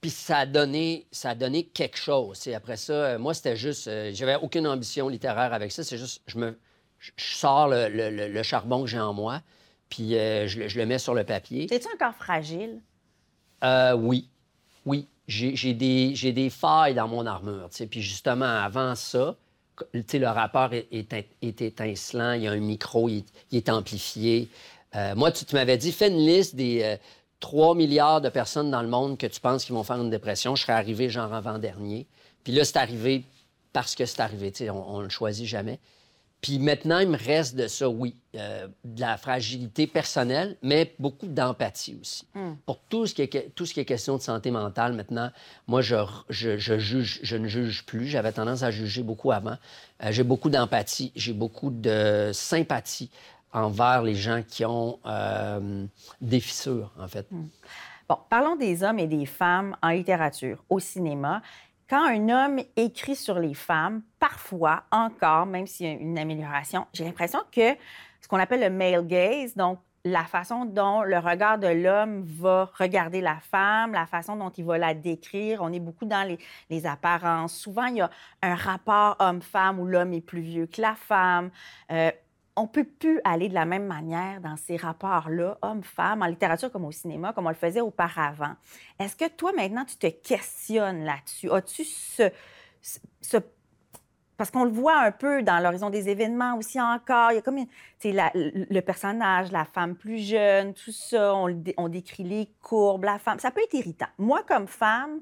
Puis 0.00 0.10
ça 0.10 0.38
a 0.38 0.46
donné, 0.46 1.06
ça 1.10 1.30
a 1.30 1.34
donné 1.34 1.64
quelque 1.64 1.98
chose. 1.98 2.46
Et 2.46 2.54
après 2.54 2.76
ça, 2.76 2.92
euh, 2.92 3.18
moi, 3.18 3.34
c'était 3.34 3.56
juste. 3.56 3.88
euh, 3.88 4.10
J'avais 4.14 4.36
aucune 4.36 4.66
ambition 4.66 5.08
littéraire 5.08 5.52
avec 5.52 5.72
ça. 5.72 5.82
C'est 5.82 5.98
juste, 5.98 6.22
je 6.26 6.38
me. 6.38 6.58
Je 7.00 7.10
je 7.16 7.34
sors 7.36 7.68
le, 7.68 7.88
le- 7.88 8.10
le- 8.10 8.28
le 8.28 8.42
charbon 8.42 8.82
que 8.82 8.88
j'ai 8.88 8.98
en 8.98 9.12
moi, 9.14 9.40
puis 9.88 10.16
euh, 10.16 10.48
je, 10.48 10.60
le- 10.60 10.68
je 10.68 10.78
le 10.78 10.86
mets 10.86 10.98
sur 10.98 11.14
le 11.14 11.22
papier. 11.24 11.72
Es-tu 11.72 11.86
encore 11.94 12.14
fragile? 12.14 12.80
Euh, 13.62 13.92
oui. 13.92 14.28
Oui. 14.84 15.06
J'ai 15.28 15.74
des, 15.74 16.50
failles 16.50 16.94
dans 16.94 17.06
mon 17.06 17.26
armure. 17.26 17.68
Puis 17.90 18.02
justement, 18.02 18.46
avant 18.46 18.94
ça, 18.94 19.36
le 19.92 20.26
rapport 20.26 20.72
est, 20.72 20.88
est, 20.90 21.28
est 21.42 21.60
étincelant, 21.62 22.32
il 22.32 22.42
y 22.42 22.48
a 22.48 22.52
un 22.52 22.56
micro, 22.60 23.08
il 23.08 23.24
est 23.52 23.68
amplifié. 23.68 24.48
Euh, 24.94 25.14
moi, 25.14 25.30
tu, 25.32 25.44
tu 25.44 25.54
m'avais 25.54 25.76
dit, 25.76 25.92
fais 25.92 26.08
une 26.08 26.18
liste 26.18 26.54
des 26.54 26.82
euh, 26.82 26.96
3 27.40 27.74
milliards 27.74 28.20
de 28.20 28.28
personnes 28.28 28.70
dans 28.70 28.82
le 28.82 28.88
monde 28.88 29.18
que 29.18 29.26
tu 29.26 29.40
penses 29.40 29.64
qui 29.64 29.72
vont 29.72 29.84
faire 29.84 30.00
une 30.00 30.10
dépression. 30.10 30.56
Je 30.56 30.62
serais 30.62 30.72
arrivé 30.72 31.08
genre 31.08 31.32
avant-dernier. 31.32 32.06
Puis 32.44 32.52
là, 32.52 32.64
c'est 32.64 32.78
arrivé 32.78 33.24
parce 33.72 33.94
que 33.94 34.06
c'est 34.06 34.20
arrivé. 34.20 34.50
tu 34.50 34.64
sais, 34.64 34.70
On 34.70 34.98
ne 34.98 35.04
le 35.04 35.08
choisit 35.08 35.46
jamais. 35.46 35.78
Puis 36.40 36.60
maintenant, 36.60 37.00
il 37.00 37.08
me 37.08 37.18
reste 37.18 37.56
de 37.56 37.66
ça, 37.66 37.88
oui, 37.88 38.14
euh, 38.36 38.68
de 38.84 39.00
la 39.00 39.16
fragilité 39.16 39.88
personnelle, 39.88 40.56
mais 40.62 40.94
beaucoup 41.00 41.26
d'empathie 41.26 41.98
aussi. 42.00 42.26
Pour 42.64 42.78
tout 42.88 43.06
ce, 43.06 43.14
qui 43.14 43.22
est, 43.22 43.54
tout 43.56 43.66
ce 43.66 43.74
qui 43.74 43.80
est 43.80 43.84
question 43.84 44.16
de 44.16 44.22
santé 44.22 44.52
mentale, 44.52 44.92
maintenant, 44.92 45.30
moi, 45.66 45.82
je, 45.82 45.96
je, 46.28 46.56
je 46.56 46.78
juge, 46.78 47.18
je 47.24 47.36
ne 47.36 47.48
juge 47.48 47.84
plus. 47.84 48.06
J'avais 48.06 48.30
tendance 48.30 48.62
à 48.62 48.70
juger 48.70 49.02
beaucoup 49.02 49.32
avant. 49.32 49.56
Euh, 50.04 50.12
j'ai 50.12 50.22
beaucoup 50.22 50.48
d'empathie, 50.48 51.10
j'ai 51.16 51.32
beaucoup 51.32 51.70
de 51.70 52.30
sympathie 52.32 53.10
envers 53.52 54.02
les 54.02 54.14
gens 54.14 54.42
qui 54.46 54.64
ont 54.64 54.98
euh, 55.06 55.86
des 56.20 56.40
fissures, 56.40 56.92
en 56.98 57.08
fait. 57.08 57.26
Bon, 58.08 58.18
parlons 58.28 58.56
des 58.56 58.82
hommes 58.82 58.98
et 58.98 59.06
des 59.06 59.26
femmes 59.26 59.76
en 59.82 59.90
littérature, 59.90 60.64
au 60.68 60.78
cinéma. 60.78 61.42
Quand 61.88 62.04
un 62.04 62.28
homme 62.28 62.60
écrit 62.76 63.16
sur 63.16 63.38
les 63.38 63.54
femmes, 63.54 64.02
parfois, 64.18 64.82
encore, 64.90 65.46
même 65.46 65.66
s'il 65.66 65.86
y 65.86 65.88
a 65.90 65.92
une 65.92 66.18
amélioration, 66.18 66.86
j'ai 66.92 67.04
l'impression 67.04 67.40
que 67.50 67.74
ce 68.20 68.28
qu'on 68.28 68.38
appelle 68.38 68.60
le 68.60 68.70
male 68.70 69.06
gaze, 69.06 69.54
donc 69.56 69.78
la 70.04 70.24
façon 70.24 70.64
dont 70.64 71.02
le 71.02 71.18
regard 71.18 71.58
de 71.58 71.66
l'homme 71.66 72.22
va 72.24 72.70
regarder 72.78 73.20
la 73.20 73.36
femme, 73.40 73.92
la 73.92 74.06
façon 74.06 74.36
dont 74.36 74.50
il 74.50 74.64
va 74.64 74.78
la 74.78 74.94
décrire, 74.94 75.60
on 75.62 75.72
est 75.72 75.80
beaucoup 75.80 76.04
dans 76.04 76.26
les, 76.26 76.38
les 76.70 76.86
apparences. 76.86 77.54
Souvent, 77.54 77.86
il 77.86 77.96
y 77.96 78.00
a 78.00 78.10
un 78.42 78.54
rapport 78.54 79.16
homme-femme 79.18 79.80
où 79.80 79.86
l'homme 79.86 80.12
est 80.12 80.20
plus 80.20 80.40
vieux 80.40 80.66
que 80.66 80.80
la 80.80 80.94
femme. 80.94 81.50
Euh, 81.90 82.10
on 82.58 82.66
peut 82.66 82.84
plus 82.84 83.20
aller 83.24 83.48
de 83.48 83.54
la 83.54 83.64
même 83.64 83.86
manière 83.86 84.40
dans 84.40 84.56
ces 84.56 84.76
rapports-là, 84.76 85.58
homme-femme, 85.62 86.22
en 86.22 86.26
littérature 86.26 86.70
comme 86.72 86.84
au 86.84 86.92
cinéma, 86.92 87.32
comme 87.32 87.46
on 87.46 87.50
le 87.50 87.54
faisait 87.54 87.80
auparavant. 87.80 88.54
Est-ce 88.98 89.16
que 89.16 89.28
toi, 89.28 89.52
maintenant, 89.52 89.84
tu 89.84 89.96
te 89.96 90.08
questionnes 90.08 91.04
là-dessus? 91.04 91.50
As-tu 91.50 91.84
ce, 91.84 92.30
ce- 92.82 92.98
ce- 93.20 93.36
Parce 94.36 94.50
qu'on 94.52 94.64
le 94.64 94.70
voit 94.70 94.96
un 95.00 95.10
peu 95.10 95.42
dans 95.42 95.58
l'horizon 95.62 95.90
des 95.90 96.08
événements 96.08 96.56
aussi 96.56 96.80
encore. 96.80 97.32
Il 97.32 97.36
y 97.36 97.38
a 97.38 97.42
comme 97.42 97.58
la- 98.04 98.30
le 98.34 98.80
personnage, 98.80 99.50
la 99.50 99.64
femme 99.64 99.96
plus 99.96 100.18
jeune, 100.18 100.74
tout 100.74 100.92
ça, 100.92 101.34
on, 101.34 101.48
le 101.48 101.54
dé- 101.54 101.74
on 101.76 101.88
décrit 101.88 102.22
les 102.22 102.48
courbes, 102.62 103.04
la 103.04 103.18
femme. 103.18 103.38
Ça 103.40 103.50
peut 103.50 103.62
être 103.62 103.74
irritant. 103.74 104.06
Moi, 104.16 104.42
comme 104.46 104.68
femme, 104.68 105.20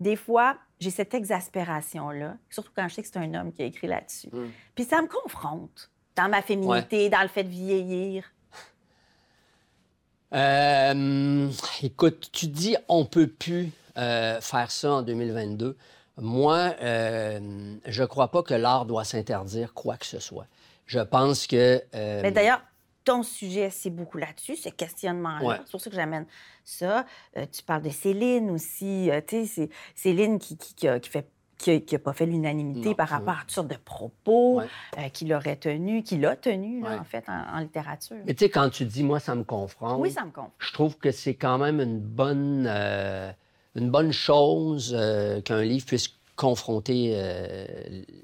des 0.00 0.16
fois, 0.16 0.56
j'ai 0.80 0.90
cette 0.90 1.12
exaspération-là, 1.14 2.36
surtout 2.50 2.72
quand 2.74 2.88
je 2.88 2.94
sais 2.94 3.02
que 3.02 3.08
c'est 3.08 3.18
un 3.18 3.34
homme 3.34 3.52
qui 3.52 3.62
a 3.62 3.66
écrit 3.66 3.86
là-dessus. 3.86 4.28
Mm. 4.32 4.46
Puis 4.74 4.84
ça 4.84 5.00
me 5.02 5.06
confronte 5.08 5.90
dans 6.16 6.28
ma 6.28 6.42
féminité, 6.42 7.08
dans 7.08 7.22
le 7.22 7.28
fait 7.28 7.44
de 7.44 7.48
vieillir. 7.48 8.24
Euh, 10.32 11.48
écoute, 11.82 12.30
tu 12.32 12.48
dis 12.48 12.76
on 12.88 13.04
peut 13.04 13.28
plus 13.28 13.70
euh, 13.96 14.40
faire 14.40 14.70
ça 14.70 14.92
en 14.92 15.02
2022. 15.02 15.76
Moi, 16.18 16.74
euh, 16.80 17.76
je 17.86 18.04
crois 18.04 18.30
pas 18.30 18.42
que 18.42 18.54
l'art 18.54 18.86
doit 18.86 19.04
s'interdire 19.04 19.74
quoi 19.74 19.96
que 19.96 20.06
ce 20.06 20.18
soit. 20.18 20.46
Je 20.86 21.00
pense 21.00 21.46
que. 21.46 21.82
Mais 21.94 22.32
d'ailleurs, 22.32 22.62
ton 23.04 23.22
sujet, 23.22 23.70
c'est 23.70 23.90
beaucoup 23.90 24.18
là-dessus, 24.18 24.56
ce 24.56 24.68
questionnement-là. 24.68 25.46
Ouais. 25.46 25.56
C'est 25.64 25.70
pour 25.70 25.80
ça 25.80 25.90
que 25.90 25.96
j'amène 25.96 26.26
ça. 26.64 27.04
Tu 27.52 27.62
parles 27.62 27.82
de 27.82 27.90
Céline 27.90 28.50
aussi. 28.50 29.10
tu 29.28 29.46
sais, 29.46 29.46
c'est 29.46 29.70
Céline 29.94 30.38
qui, 30.38 30.56
qui, 30.56 30.74
qui 30.74 30.88
qui 31.00 31.10
fait 31.10 31.28
qui 31.58 31.82
n'a 31.92 31.98
pas 31.98 32.12
fait 32.12 32.26
l'unanimité 32.26 32.94
par 32.94 33.08
rapport 33.08 33.34
à 33.34 33.40
toutes 33.42 33.50
sortes 33.50 33.68
de 33.68 33.76
propos 33.76 34.58
Ouais. 34.58 34.66
euh, 34.98 35.08
qu'il 35.08 35.32
aurait 35.32 35.56
tenus, 35.56 36.04
qu'il 36.04 36.24
a 36.26 36.36
tenus, 36.36 36.84
Ouais. 36.84 36.98
en 36.98 37.04
fait, 37.04 37.24
en, 37.28 37.56
en 37.56 37.58
littérature. 37.60 38.16
Mais 38.26 38.34
tu 38.34 38.44
sais, 38.44 38.50
quand 38.50 38.68
tu 38.70 38.84
dis, 38.84 39.02
moi, 39.02 39.20
ça 39.20 39.34
me 39.34 39.42
confronte, 39.44 40.00
Oui, 40.00 40.10
ça 40.10 40.24
me 40.24 40.30
compte. 40.30 40.50
je 40.58 40.72
trouve 40.72 40.96
que 40.98 41.10
c'est 41.10 41.34
quand 41.34 41.58
même 41.58 41.80
une 41.80 41.98
bonne, 41.98 42.66
euh, 42.68 43.30
une 43.74 43.90
bonne 43.90 44.12
chose 44.12 44.94
euh, 44.98 45.40
qu'un 45.40 45.62
livre 45.62 45.86
puisse 45.86 46.08
confronter 46.36 47.16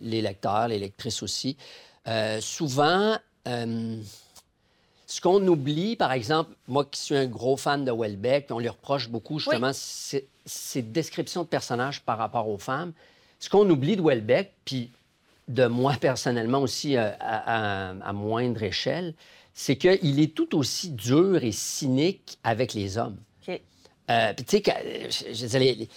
les 0.01 0.21
lecteurs, 0.21 0.69
les 0.69 0.79
lectrices 0.79 1.23
aussi. 1.23 1.57
Souvent, 2.41 3.17
ce 5.07 5.21
qu'on 5.21 5.47
oublie, 5.47 5.97
par 5.97 6.13
exemple, 6.13 6.53
moi 6.69 6.85
qui 6.85 7.01
suis 7.01 7.17
un 7.17 7.27
gros 7.27 7.57
fan 7.57 7.85
de 7.85 7.91
Welbeck, 7.93 8.47
on 8.51 8.59
lui 8.59 8.69
reproche 8.69 9.09
beaucoup 9.09 9.39
justement 9.39 9.73
ses, 9.73 10.27
ses 10.45 10.83
descriptions 10.83 11.43
de 11.43 11.49
personnages 11.49 12.03
par 12.03 12.19
rapport 12.19 12.49
aux 12.49 12.59
femmes. 12.59 12.93
Ce 13.43 13.49
qu'on 13.51 13.69
oublie 13.69 13.97
de 13.97 14.03
Welbeck, 14.03 14.53
puis 14.65 14.93
de 15.49 15.67
moi 15.67 15.95
personnellement 16.01 16.61
aussi 16.61 16.97
euh, 16.97 17.11
à, 17.19 17.89
à- 17.91 17.95
à 18.01 18.13
moindre 18.13 18.63
échelle, 18.63 19.15
c'est 19.53 19.75
qu'il 19.77 20.21
est 20.21 20.33
tout 20.33 20.57
aussi 20.57 20.91
dur 20.91 21.43
et 21.43 21.51
cynique 21.51 22.39
avec 22.45 22.73
les 22.73 22.99
hommes. 22.99 23.17
Euh, 24.11 24.33
puis 24.33 24.45
tu 24.45 24.51
sais, 24.59 24.63
que- 24.63 24.71
je, 25.11 25.35
je 25.35 25.43
veux 25.43 25.49
dire, 25.49 25.61
les- 25.61 25.75
les- 25.75 25.89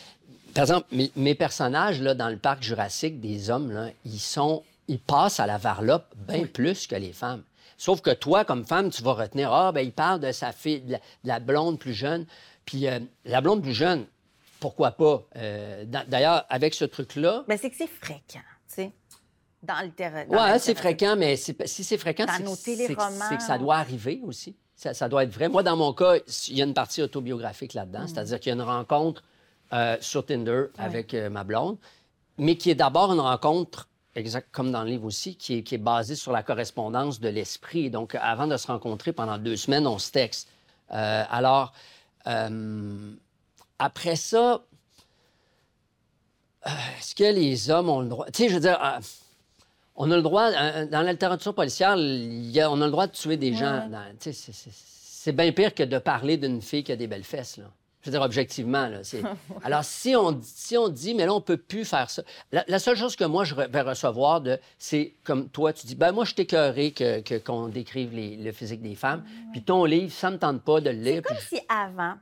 par 0.56 0.64
exemple, 0.64 0.88
mes, 0.92 1.12
mes 1.16 1.36
personnages 1.36 2.02
là, 2.02 2.16
dans 2.16 2.30
le 2.30 2.38
parc 2.38 2.64
jurassique 2.64 3.20
des 3.22 3.52
hommes, 3.52 3.72
là, 3.72 3.90
ils 4.06 4.20
sont, 4.20 4.64
ils 4.88 5.00
passent 5.00 5.40
à 5.40 5.46
la 5.46 5.60
varlope 5.60 6.08
bien 6.28 6.46
plus 6.48 6.88
que 6.88 6.96
les 6.96 7.14
femmes. 7.14 7.44
Sauf 7.78 8.02
que 8.02 8.10
toi, 8.12 8.44
comme 8.44 8.66
femme, 8.66 8.90
tu 8.90 9.04
vas 9.04 9.14
retenir, 9.14 9.54
ah, 9.54 9.72
ben 9.72 9.82
il 9.82 9.92
parle 9.92 10.20
de 10.20 10.32
sa 10.32 10.52
fille, 10.52 10.82
de 10.82 10.94
la, 10.94 10.98
de 10.98 11.28
la 11.28 11.40
blonde 11.40 11.78
plus 11.78 11.94
jeune. 11.94 12.26
Puis 12.66 12.88
euh, 12.88 13.00
la 13.26 13.42
blonde 13.42 13.62
plus 13.62 13.74
jeune, 13.76 14.06
pourquoi 14.60 14.92
pas? 14.92 15.24
Euh, 15.36 15.86
d'a- 15.86 16.06
D'ailleurs, 16.06 16.46
avec 16.50 16.74
ce 16.74 16.86
truc-là, 16.86 17.44
Ben, 17.48 17.58
c'est 17.58 17.70
que 17.70 17.76
c'est 17.78 17.88
fréquent, 17.88 18.40
tu 18.68 18.76
sais, 18.76 18.92
dans 19.64 19.84
le 19.86 19.92
terrain. 19.92 20.26
Ouais, 20.28 20.60
c'est 20.60 20.76
fréquent, 20.76 21.16
mais 21.18 21.36
si 21.36 21.56
c'est 21.84 21.98
fréquent, 21.98 22.26
c'est 22.28 23.38
que- 23.38 23.44
ça 23.44 23.58
doit 23.58 23.78
arriver 23.78 24.22
aussi. 24.24 24.56
Ça, 24.76 24.94
ça 24.94 25.08
doit 25.08 25.24
être 25.24 25.34
vrai. 25.34 25.48
Moi, 25.48 25.64
dans 25.64 25.78
mon 25.78 25.94
cas, 25.94 26.16
il 26.50 26.58
y 26.58 26.62
a 26.62 26.66
une 26.66 26.74
partie 26.74 27.02
autobiographique 27.02 27.74
là-dedans, 27.74 28.02
Mm. 28.04 28.08
c'est-à-dire 28.08 28.40
qu'il 28.40 28.50
y 28.50 28.52
a 28.52 28.56
une 28.56 28.62
rencontre 28.62 29.24
euh, 29.74 29.98
sur 30.00 30.26
Tinder 30.26 30.66
avec 30.78 31.14
euh, 31.14 31.30
ma 31.30 31.44
blonde, 31.44 31.78
mais 32.38 32.56
qui 32.56 32.70
est 32.70 32.76
d'abord 32.76 33.12
une 33.12 33.20
rencontre, 33.20 33.88
exact 34.14 34.48
comme 34.52 34.72
dans 34.72 34.84
le 34.84 34.90
livre 34.90 35.06
aussi, 35.06 35.36
qui 35.38 35.56
est, 35.58 35.64
qui 35.64 35.76
est 35.76 35.80
basée 35.80 36.16
sur 36.16 36.32
la 36.32 36.44
correspondance 36.44 37.20
de 37.20 37.30
l'esprit. 37.30 37.90
Donc, 37.90 38.16
avant 38.16 38.46
de 38.48 38.58
se 38.58 38.68
rencontrer 38.68 39.12
pendant 39.12 39.38
deux 39.40 39.56
semaines, 39.56 39.88
on 39.88 39.98
se 39.98 40.12
texte. 40.12 40.50
Alors, 40.90 41.74
euh, 42.28 43.12
après 43.80 44.16
ça, 44.16 44.64
euh, 46.68 46.70
est-ce 47.00 47.14
que 47.16 47.24
les 47.24 47.70
hommes 47.70 47.90
ont 47.90 48.02
le 48.02 48.08
droit... 48.10 48.26
Tu 48.28 48.44
sais, 48.44 48.50
je 48.50 48.56
veux 48.56 48.60
dire... 48.60 48.80
euh, 48.84 49.00
on 49.98 50.12
a 50.12 50.16
le 50.18 50.22
droit, 50.22 50.52
dans 50.52 51.02
la 51.04 51.12
littérature 51.14 51.54
policière, 51.56 51.92
on 51.96 52.82
a 52.82 52.86
le 52.86 52.92
droit 52.92 53.08
de 53.08 53.14
tuer 53.14 53.38
des 53.38 53.54
gens. 53.54 53.88
dans- 53.88 54.04
tu 54.20 54.32
sais, 54.32 54.34
c'est- 54.34 54.52
c'est- 54.54 54.72
C'est 55.26 55.32
bien 55.32 55.52
pire 55.52 55.74
que 55.74 55.82
de 55.84 55.98
parler 55.98 56.38
d'une 56.38 56.62
fille 56.62 56.84
qui 56.84 56.92
a 56.92 56.96
des 56.96 57.08
belles 57.08 57.24
fesses. 57.24 57.58
Là. 57.58 57.66
Je 58.02 58.10
veux 58.10 58.12
dire, 58.12 58.22
objectivement. 58.22 58.88
Là, 58.88 59.04
c'est- 59.04 59.24
Alors, 59.64 59.84
si 59.86 60.16
on, 60.16 60.40
si 60.44 60.78
on 60.78 60.88
dit, 60.90 61.14
mais 61.16 61.26
là, 61.26 61.34
on 61.34 61.42
peut 61.42 61.58
plus 61.58 61.84
faire 61.86 62.10
ça. 62.12 62.22
La, 62.52 62.64
la 62.68 62.78
seule 62.78 62.96
chose 62.98 63.16
que 63.16 63.24
moi, 63.24 63.44
je 63.46 63.56
vais 63.56 63.82
recevoir, 63.82 64.42
de, 64.42 64.60
c'est 64.78 65.14
comme 65.24 65.50
toi, 65.50 65.72
tu 65.74 65.88
dis, 65.88 65.96
ben 65.96 66.12
moi, 66.12 66.26
je 66.26 66.34
t'écœuré 66.36 66.92
que, 66.92 67.22
que- 67.22 67.40
qu'on 67.40 67.70
décrive 67.70 68.14
les- 68.14 68.36
le 68.38 68.52
physique 68.52 68.82
des 68.84 68.94
femmes. 68.96 69.24
Puis 69.54 69.64
ton 69.64 69.84
livre, 69.86 70.12
ça 70.12 70.30
me 70.30 70.38
tente 70.38 70.62
pas 70.62 70.80
de 70.82 70.90
le 70.92 70.98
lire. 71.02 71.22
Comme 71.24 71.38
puis- 71.38 71.58
si 71.58 71.62
avant, 71.70 72.14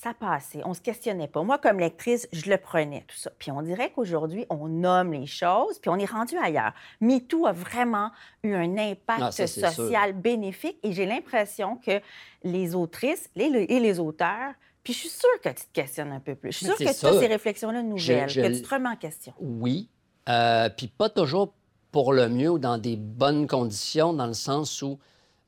ça 0.00 0.14
passait, 0.14 0.60
on 0.64 0.74
se 0.74 0.80
questionnait 0.80 1.26
pas. 1.26 1.42
Moi, 1.42 1.58
comme 1.58 1.80
lectrice, 1.80 2.28
je 2.32 2.48
le 2.48 2.56
prenais, 2.56 3.04
tout 3.08 3.16
ça. 3.16 3.30
Puis 3.36 3.50
on 3.50 3.62
dirait 3.62 3.90
qu'aujourd'hui, 3.90 4.46
on 4.48 4.68
nomme 4.68 5.12
les 5.12 5.26
choses, 5.26 5.80
puis 5.80 5.90
on 5.90 5.96
est 5.96 6.04
rendu 6.08 6.36
ailleurs. 6.38 6.72
MeToo 7.00 7.46
a 7.46 7.52
vraiment 7.52 8.10
eu 8.44 8.54
un 8.54 8.78
impact 8.78 9.20
Ah, 9.22 9.32
ça, 9.32 9.46
social 9.48 10.12
bénéfique 10.12 10.78
et 10.84 10.92
j'ai 10.92 11.04
l'impression 11.04 11.76
que 11.84 12.00
les 12.44 12.76
autrices 12.76 13.28
les- 13.34 13.46
et 13.68 13.80
les 13.80 13.98
auteurs, 13.98 14.52
puis 14.84 14.92
je 14.92 14.98
suis 15.00 15.08
sûre 15.08 15.40
que 15.42 15.48
tu 15.48 15.66
te 15.66 15.72
questionnes 15.72 16.12
un 16.12 16.20
peu 16.20 16.36
plus. 16.36 16.52
Je 16.52 16.58
suis 16.58 16.66
sûre 16.66 16.76
que 16.78 16.92
ça. 16.92 17.18
ces 17.18 17.26
réflexions-là 17.26 17.82
nouvelles, 17.82 18.28
je 18.28 18.40
que 18.40 18.46
tu 18.54 18.62
te 18.62 18.72
remets 18.72 18.90
en 18.90 18.96
question. 18.96 19.32
Oui, 19.40 19.88
euh, 20.28 20.68
puis 20.68 20.86
pas 20.86 21.08
toujours 21.08 21.54
pour 21.90 22.12
le 22.12 22.28
mieux 22.28 22.50
ou 22.50 22.58
dans 22.60 22.78
des 22.78 22.96
bonnes 22.96 23.48
conditions, 23.48 24.12
dans 24.12 24.26
le 24.28 24.34
sens 24.34 24.80
où 24.80 25.00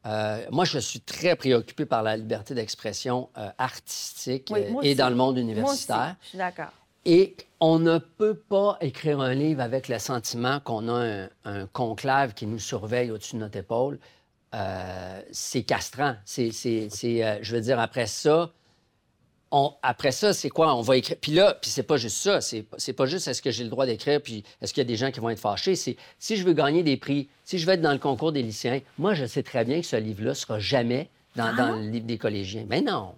euh, 0.06 0.44
moi, 0.50 0.64
je 0.64 0.78
suis 0.78 1.00
très 1.00 1.36
préoccupé 1.36 1.84
par 1.86 2.02
la 2.02 2.16
liberté 2.16 2.54
d'expression 2.54 3.28
euh, 3.36 3.48
artistique 3.58 4.48
Oui, 4.50 4.60
euh, 4.64 4.80
et 4.82 4.94
dans 4.94 5.10
le 5.10 5.14
monde 5.16 5.34
Moi 5.36 5.42
aussi, 5.44 5.52
universitaire. 5.52 6.16
je 6.22 6.28
suis 6.28 6.38
d'accord. 6.38 6.72
Et 7.04 7.36
on 7.60 7.78
ne 7.78 7.98
peut 7.98 8.34
pas 8.34 8.76
écrire 8.80 9.20
un 9.20 9.34
livre 9.34 9.60
avec 9.62 9.88
le 9.88 9.98
sentiment 9.98 10.60
qu'on 10.60 10.88
a 10.88 10.92
un, 11.24 11.28
un 11.44 11.66
conclave 11.66 12.34
qui 12.34 12.46
nous 12.46 12.58
surveille 12.58 13.10
au-dessus 13.10 13.36
de 13.36 13.40
notre 13.40 13.58
épaule. 13.58 13.98
C'est 15.32 15.62
castrant. 15.62 16.16
C'est, 16.24 16.50
c'est- 16.52 16.88
c'est, 16.90 17.38
je 17.42 17.54
veux 17.54 17.60
dire, 17.62 17.78
après 17.80 18.06
ça, 18.06 18.50
on- 19.52 19.74
après 19.82 20.12
ça, 20.12 20.32
c'est 20.32 20.48
quoi? 20.50 20.74
On 20.76 20.80
va 20.80 20.96
écrire. 20.96 21.16
Puis 21.20 21.32
là, 21.32 21.54
puis 21.60 21.70
c'est 21.70 21.82
pas 21.82 21.96
juste 21.96 22.16
ça. 22.18 22.40
C'est, 22.40 22.64
c'est 22.78 22.92
pas 22.92 23.06
juste 23.06 23.26
est-ce 23.28 23.42
que 23.42 23.50
j'ai 23.50 23.64
le 23.64 23.70
droit 23.70 23.86
d'écrire, 23.86 24.20
puis 24.22 24.44
est-ce 24.62 24.72
qu'il 24.72 24.80
y 24.80 24.86
a 24.86 24.88
des 24.88 24.96
gens 24.96 25.10
qui 25.10 25.20
vont 25.20 25.30
être 25.30 25.40
fâchés? 25.40 25.76
C'est 25.76 25.96
si 26.18 26.36
je 26.36 26.44
veux 26.44 26.52
gagner 26.52 26.82
des 26.82 26.96
prix, 26.96 27.28
si 27.44 27.58
je 27.58 27.66
veux 27.66 27.72
être 27.72 27.80
dans 27.82 27.92
le 27.92 27.98
concours 27.98 28.32
des 28.32 28.42
lycéens, 28.42 28.80
moi, 28.98 29.14
je 29.14 29.24
sais 29.26 29.42
très 29.42 29.64
bien 29.64 29.80
que 29.80 29.86
ce 29.86 29.96
livre-là 29.96 30.34
sera 30.34 30.58
jamais 30.58 31.08
dans, 31.36 31.54
dans 31.54 31.76
le 31.76 31.88
livre 31.88 32.06
des 32.06 32.18
collégiens. 32.18 32.64
Mais 32.68 32.80
non. 32.80 33.14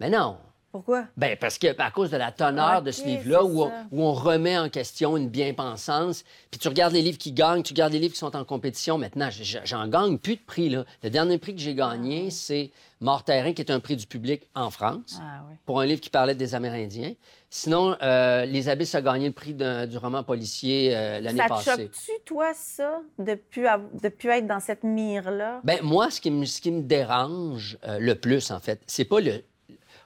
Mais 0.00 0.10
non. 0.10 0.38
Pourquoi? 0.72 1.04
Ben 1.16 1.36
parce 1.40 1.58
que 1.58 1.66
à 1.80 1.90
cause 1.90 2.10
de 2.10 2.16
la 2.16 2.30
teneur 2.30 2.82
de 2.82 2.90
ce 2.92 3.04
livre-là, 3.04 3.44
où, 3.44 3.62
on- 3.62 3.68
ça. 3.68 3.86
où 3.90 4.02
on 4.04 4.12
remet 4.12 4.56
en 4.56 4.68
question 4.68 5.16
une 5.16 5.28
bien-pensance, 5.28 6.24
puis 6.50 6.60
tu 6.60 6.68
regardes 6.68 6.92
les 6.92 7.02
livres 7.02 7.18
qui 7.18 7.32
gagnent, 7.32 7.62
tu 7.62 7.72
regardes 7.72 7.92
les 7.92 7.98
livres 7.98 8.12
qui 8.12 8.18
sont 8.20 8.36
en 8.36 8.44
compétition. 8.44 8.96
Maintenant, 8.98 9.28
j'en 9.64 9.88
gagne 9.88 10.16
plus 10.18 10.36
de 10.36 10.40
prix. 10.46 10.68
Là. 10.68 10.84
Le 11.02 11.10
dernier 11.10 11.38
prix 11.38 11.54
que 11.54 11.60
j'ai 11.60 11.74
gagné, 11.74 12.30
c'est 12.30 12.70
Mort 13.00 13.24
Terrain, 13.24 13.52
qui 13.52 13.62
est 13.62 13.70
un 13.72 13.80
prix 13.80 13.96
du 13.96 14.06
public 14.06 14.42
en 14.54 14.70
France, 14.70 15.18
Ah 15.20 15.42
oui. 15.48 15.56
pour 15.66 15.80
un 15.80 15.86
livre 15.86 16.00
qui 16.00 16.10
parlait 16.10 16.34
des 16.34 16.54
Amérindiens. 16.54 17.14
Sinon, 17.52 17.96
euh, 18.00 18.44
Les 18.44 18.68
Abysses 18.68 18.94
a 18.94 19.02
gagné 19.02 19.26
le 19.26 19.32
prix 19.32 19.54
du 19.54 19.96
roman 19.98 20.22
policier 20.22 20.94
euh, 20.94 21.18
l'année 21.18 21.38
Ça 21.40 21.48
passée. 21.48 21.70
choque-tu, 21.70 22.12
toi, 22.24 22.52
ça, 22.54 23.00
de 23.18 23.34
plus, 23.34 23.66
de 24.00 24.08
plus 24.08 24.28
être 24.30 24.46
dans 24.46 24.60
cette 24.60 24.84
mire-là? 24.84 25.60
Ben 25.64 25.80
moi, 25.82 26.10
ce 26.10 26.20
qui 26.20 26.30
me, 26.30 26.44
ce 26.44 26.60
qui 26.60 26.70
me 26.70 26.82
dérange 26.82 27.76
euh, 27.88 27.98
le 27.98 28.14
plus, 28.14 28.52
en 28.52 28.60
fait, 28.60 28.80
c'est 28.86 29.04
pas 29.04 29.20
le. 29.20 29.42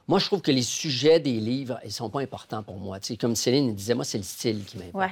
Moi, 0.07 0.19
je 0.19 0.25
trouve 0.25 0.41
que 0.41 0.51
les 0.51 0.61
sujets 0.61 1.19
des 1.19 1.39
livres, 1.39 1.79
ils 1.83 1.91
sont 1.91 2.09
pas 2.09 2.21
importants 2.21 2.61
pour 2.63 2.77
moi. 2.77 2.99
Tu 2.99 3.07
sais, 3.07 3.17
comme 3.17 3.35
Céline 3.35 3.73
disait, 3.73 3.95
moi, 3.95 4.05
c'est 4.05 4.19
le 4.19 4.23
style 4.23 4.63
qui 4.65 4.77
m'importe. 4.77 5.03
Ouais. 5.03 5.11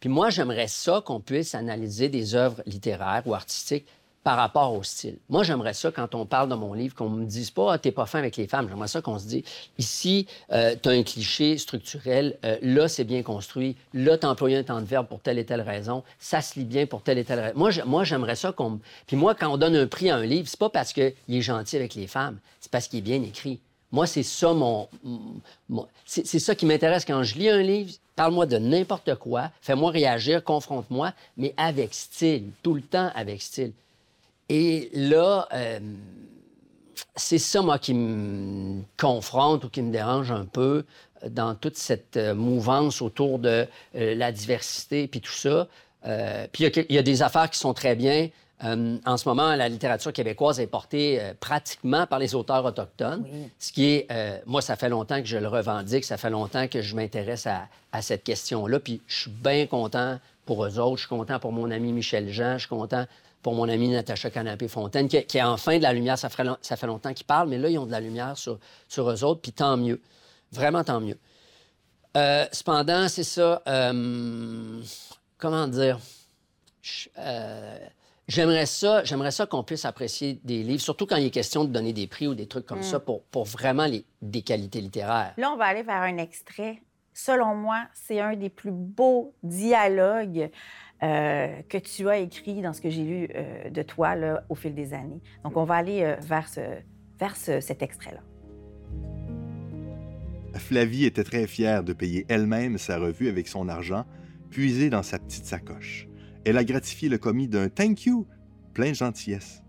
Puis 0.00 0.08
moi, 0.08 0.30
j'aimerais 0.30 0.66
ça 0.68 1.00
qu'on 1.04 1.20
puisse 1.20 1.54
analyser 1.54 2.08
des 2.08 2.34
œuvres 2.34 2.60
littéraires 2.66 3.22
ou 3.24 3.34
artistiques 3.34 3.86
par 4.24 4.36
rapport 4.36 4.72
au 4.72 4.82
style. 4.84 5.16
Moi, 5.28 5.42
j'aimerais 5.44 5.74
ça, 5.74 5.90
quand 5.92 6.14
on 6.16 6.26
parle 6.26 6.48
de 6.48 6.54
mon 6.54 6.74
livre, 6.74 6.94
qu'on 6.94 7.08
me 7.08 7.24
dise 7.24 7.50
pas, 7.50 7.72
ah, 7.74 7.78
t'es 7.78 7.90
pas 7.92 8.06
fin 8.06 8.18
avec 8.20 8.36
les 8.36 8.46
femmes. 8.48 8.68
J'aimerais 8.68 8.86
ça 8.88 9.00
qu'on 9.00 9.18
se 9.18 9.26
dise, 9.26 9.42
ici, 9.78 10.26
euh, 10.52 10.74
t'as 10.80 10.90
un 10.92 11.02
cliché 11.02 11.58
structurel, 11.58 12.36
euh, 12.44 12.56
là, 12.62 12.86
c'est 12.88 13.02
bien 13.04 13.22
construit, 13.24 13.76
là, 13.94 14.16
t'as 14.18 14.28
employé 14.28 14.56
un 14.56 14.62
temps 14.62 14.80
de 14.80 14.86
verbe 14.86 15.08
pour 15.08 15.20
telle 15.20 15.38
et 15.40 15.44
telle 15.44 15.60
raison, 15.60 16.04
ça 16.20 16.40
se 16.40 16.56
lit 16.58 16.64
bien 16.64 16.86
pour 16.86 17.02
telle 17.02 17.18
et 17.18 17.24
telle 17.24 17.40
raison. 17.40 17.58
Moi, 17.58 17.70
j'ai- 17.72 17.82
moi, 17.84 18.04
j'aimerais 18.04 18.36
ça 18.36 18.52
qu'on... 18.52 18.78
Puis 19.08 19.16
moi, 19.16 19.34
quand 19.34 19.52
on 19.52 19.56
donne 19.56 19.74
un 19.74 19.88
prix 19.88 20.10
à 20.10 20.16
un 20.16 20.24
livre, 20.26 20.48
c'est 20.48 20.58
pas 20.58 20.70
parce 20.70 20.92
qu'il 20.92 21.12
est 21.28 21.42
gentil 21.42 21.74
avec 21.76 21.94
les 21.96 22.06
femmes, 22.06 22.38
c'est 22.60 22.70
parce 22.70 22.86
qu'il 22.86 23.00
est 23.00 23.02
bien 23.02 23.22
écrit. 23.22 23.58
Moi, 23.92 24.06
c'est 24.06 24.22
ça 24.22 24.54
mon. 24.54 24.88
c'est 26.06 26.38
ça 26.38 26.54
qui 26.54 26.64
m'intéresse 26.64 27.04
quand 27.04 27.22
je 27.22 27.38
lis 27.38 27.50
un 27.50 27.62
livre. 27.62 27.92
Parle-moi 28.16 28.46
de 28.46 28.58
n'importe 28.58 29.14
quoi, 29.14 29.50
fais-moi 29.62 29.90
réagir, 29.90 30.44
confronte-moi, 30.44 31.12
mais 31.36 31.54
avec 31.56 31.94
style, 31.94 32.50
tout 32.62 32.74
le 32.74 32.82
temps 32.82 33.10
avec 33.14 33.40
style. 33.40 33.72
Et 34.50 34.90
là, 34.92 35.48
euh, 35.54 35.80
c'est 37.16 37.38
ça, 37.38 37.62
moi, 37.62 37.78
qui 37.78 37.94
me 37.94 38.82
confronte 38.98 39.64
ou 39.64 39.70
qui 39.70 39.80
me 39.80 39.90
dérange 39.90 40.30
un 40.30 40.44
peu 40.44 40.84
euh, 41.22 41.28
dans 41.30 41.54
toute 41.54 41.78
cette 41.78 42.18
euh, 42.18 42.34
mouvance 42.34 43.00
autour 43.00 43.38
de 43.38 43.66
la 43.94 44.30
diversité 44.30 45.06
puis 45.06 45.20
tout 45.20 45.32
ça. 45.32 45.68
Puis 46.52 46.64
il 46.64 46.94
y, 46.94 46.98
a 46.98 47.02
des 47.02 47.22
affaires 47.22 47.48
qui 47.48 47.58
sont 47.58 47.72
très 47.74 47.94
bien. 47.94 48.28
Euh, 48.64 48.96
en 49.06 49.16
ce 49.16 49.28
moment, 49.28 49.54
la 49.56 49.68
littérature 49.68 50.12
québécoise 50.12 50.60
est 50.60 50.66
portée 50.68 51.20
euh, 51.20 51.34
pratiquement 51.38 52.06
par 52.06 52.18
les 52.20 52.34
auteurs 52.34 52.64
autochtones, 52.64 53.24
Oui. 53.30 53.48
ce 53.58 53.72
qui 53.72 53.86
est, 53.86 54.06
euh, 54.12 54.38
moi, 54.46 54.62
ça 54.62 54.76
fait 54.76 54.88
longtemps 54.88 55.20
que 55.20 55.26
je 55.26 55.36
le 55.36 55.48
revendique, 55.48 56.04
ça 56.04 56.16
fait 56.16 56.30
longtemps 56.30 56.68
que 56.68 56.80
je 56.80 56.94
m'intéresse 56.94 57.46
à, 57.46 57.66
à 57.90 58.02
cette 58.02 58.22
question-là, 58.22 58.78
puis 58.78 59.00
je 59.08 59.22
suis 59.22 59.30
bien 59.30 59.66
content 59.66 60.20
pour 60.46 60.64
eux 60.64 60.78
autres, 60.78 60.96
je 60.96 61.00
suis 61.02 61.08
content 61.08 61.40
pour 61.40 61.50
mon 61.52 61.70
ami 61.72 61.92
Michel 61.92 62.28
Jean, 62.30 62.54
je 62.54 62.60
suis 62.60 62.68
content 62.68 63.04
pour 63.42 63.54
mon 63.54 63.68
ami 63.68 63.88
Natacha 63.88 64.30
Canapé-Fontaine, 64.30 65.08
qui, 65.08 65.20
qui 65.24 65.38
est 65.38 65.42
enfin 65.42 65.78
de 65.78 65.82
la 65.82 65.92
lumière, 65.92 66.16
ça 66.16 66.28
fait, 66.28 66.44
long- 66.44 66.58
ça 66.62 66.76
fait 66.76 66.86
longtemps 66.86 67.12
qu'ils 67.12 67.26
parlent, 67.26 67.48
mais 67.48 67.58
là, 67.58 67.68
ils 67.68 67.78
ont 67.78 67.86
de 67.86 67.90
la 67.90 68.00
lumière 68.00 68.38
sur, 68.38 68.58
sur 68.88 69.10
eux 69.10 69.24
autres, 69.24 69.40
puis 69.40 69.50
tant 69.52 69.76
mieux, 69.76 70.00
vraiment 70.52 70.84
tant 70.84 71.00
mieux. 71.00 71.18
Cependant, 72.52 73.08
c'est 73.08 73.24
ça, 73.24 73.60
comment 75.38 75.66
dire, 75.66 75.98
je- 76.82 77.08
J'aimerais 78.28 78.66
ça, 78.66 79.02
j'aimerais 79.04 79.32
ça 79.32 79.46
qu'on 79.46 79.64
puisse 79.64 79.84
apprécier 79.84 80.40
des 80.44 80.62
livres, 80.62 80.80
surtout 80.80 81.06
quand 81.06 81.16
il 81.16 81.26
est 81.26 81.30
question 81.30 81.64
de 81.64 81.70
donner 81.70 81.92
des 81.92 82.06
prix 82.06 82.28
ou 82.28 82.34
des 82.34 82.46
trucs 82.46 82.66
comme 82.66 82.78
Mm. 82.78 82.82
ça 82.84 83.00
pour, 83.00 83.22
pour 83.24 83.44
vraiment 83.44 83.86
les, 83.86 84.04
des 84.22 84.42
qualités 84.42 84.80
littéraires. 84.80 85.34
Là, 85.36 85.50
on 85.52 85.56
va 85.56 85.64
aller 85.66 85.82
vers 85.82 86.00
un 86.02 86.16
extrait. 86.18 86.82
Selon 87.14 87.54
moi, 87.56 87.84
c'est 87.92 88.20
un 88.20 88.36
des 88.36 88.48
plus 88.48 88.70
beaux 88.70 89.34
dialogues 89.42 90.50
euh, 91.02 91.60
que 91.68 91.78
tu 91.78 92.08
as 92.08 92.18
écrit 92.18 92.62
dans 92.62 92.72
ce 92.72 92.80
que 92.80 92.88
j'ai 92.90 93.02
lu 93.02 93.28
euh, 93.34 93.68
de 93.70 93.82
toi 93.82 94.14
là, 94.14 94.44
au 94.48 94.54
fil 94.54 94.72
des 94.74 94.94
années. 94.94 95.20
Donc, 95.44 95.56
on 95.56 95.64
va 95.64 95.74
aller 95.74 96.02
euh, 96.04 96.14
vers, 96.22 96.48
ce, 96.48 96.60
vers 97.18 97.36
ce- 97.36 97.60
cet 97.60 97.82
extrait-là. 97.82 98.20
Flavie 100.58 101.06
était 101.06 101.24
très 101.24 101.46
fière 101.46 101.82
de 101.82 101.92
payer 101.92 102.24
elle-même 102.28 102.78
sa 102.78 102.98
revue 102.98 103.28
avec 103.28 103.48
son 103.48 103.68
argent 103.68 104.04
puisé 104.50 104.90
dans 104.90 105.02
sa 105.02 105.18
petite 105.18 105.44
sacoche. 105.46 106.08
Elle 106.44 106.58
a 106.58 106.64
gratifié 106.64 107.08
le 107.08 107.18
commis 107.18 107.46
d'un 107.46 107.68
thank 107.68 108.06
you, 108.06 108.26
plein 108.74 108.90
de 108.90 108.94
gentillesse. 108.94 109.62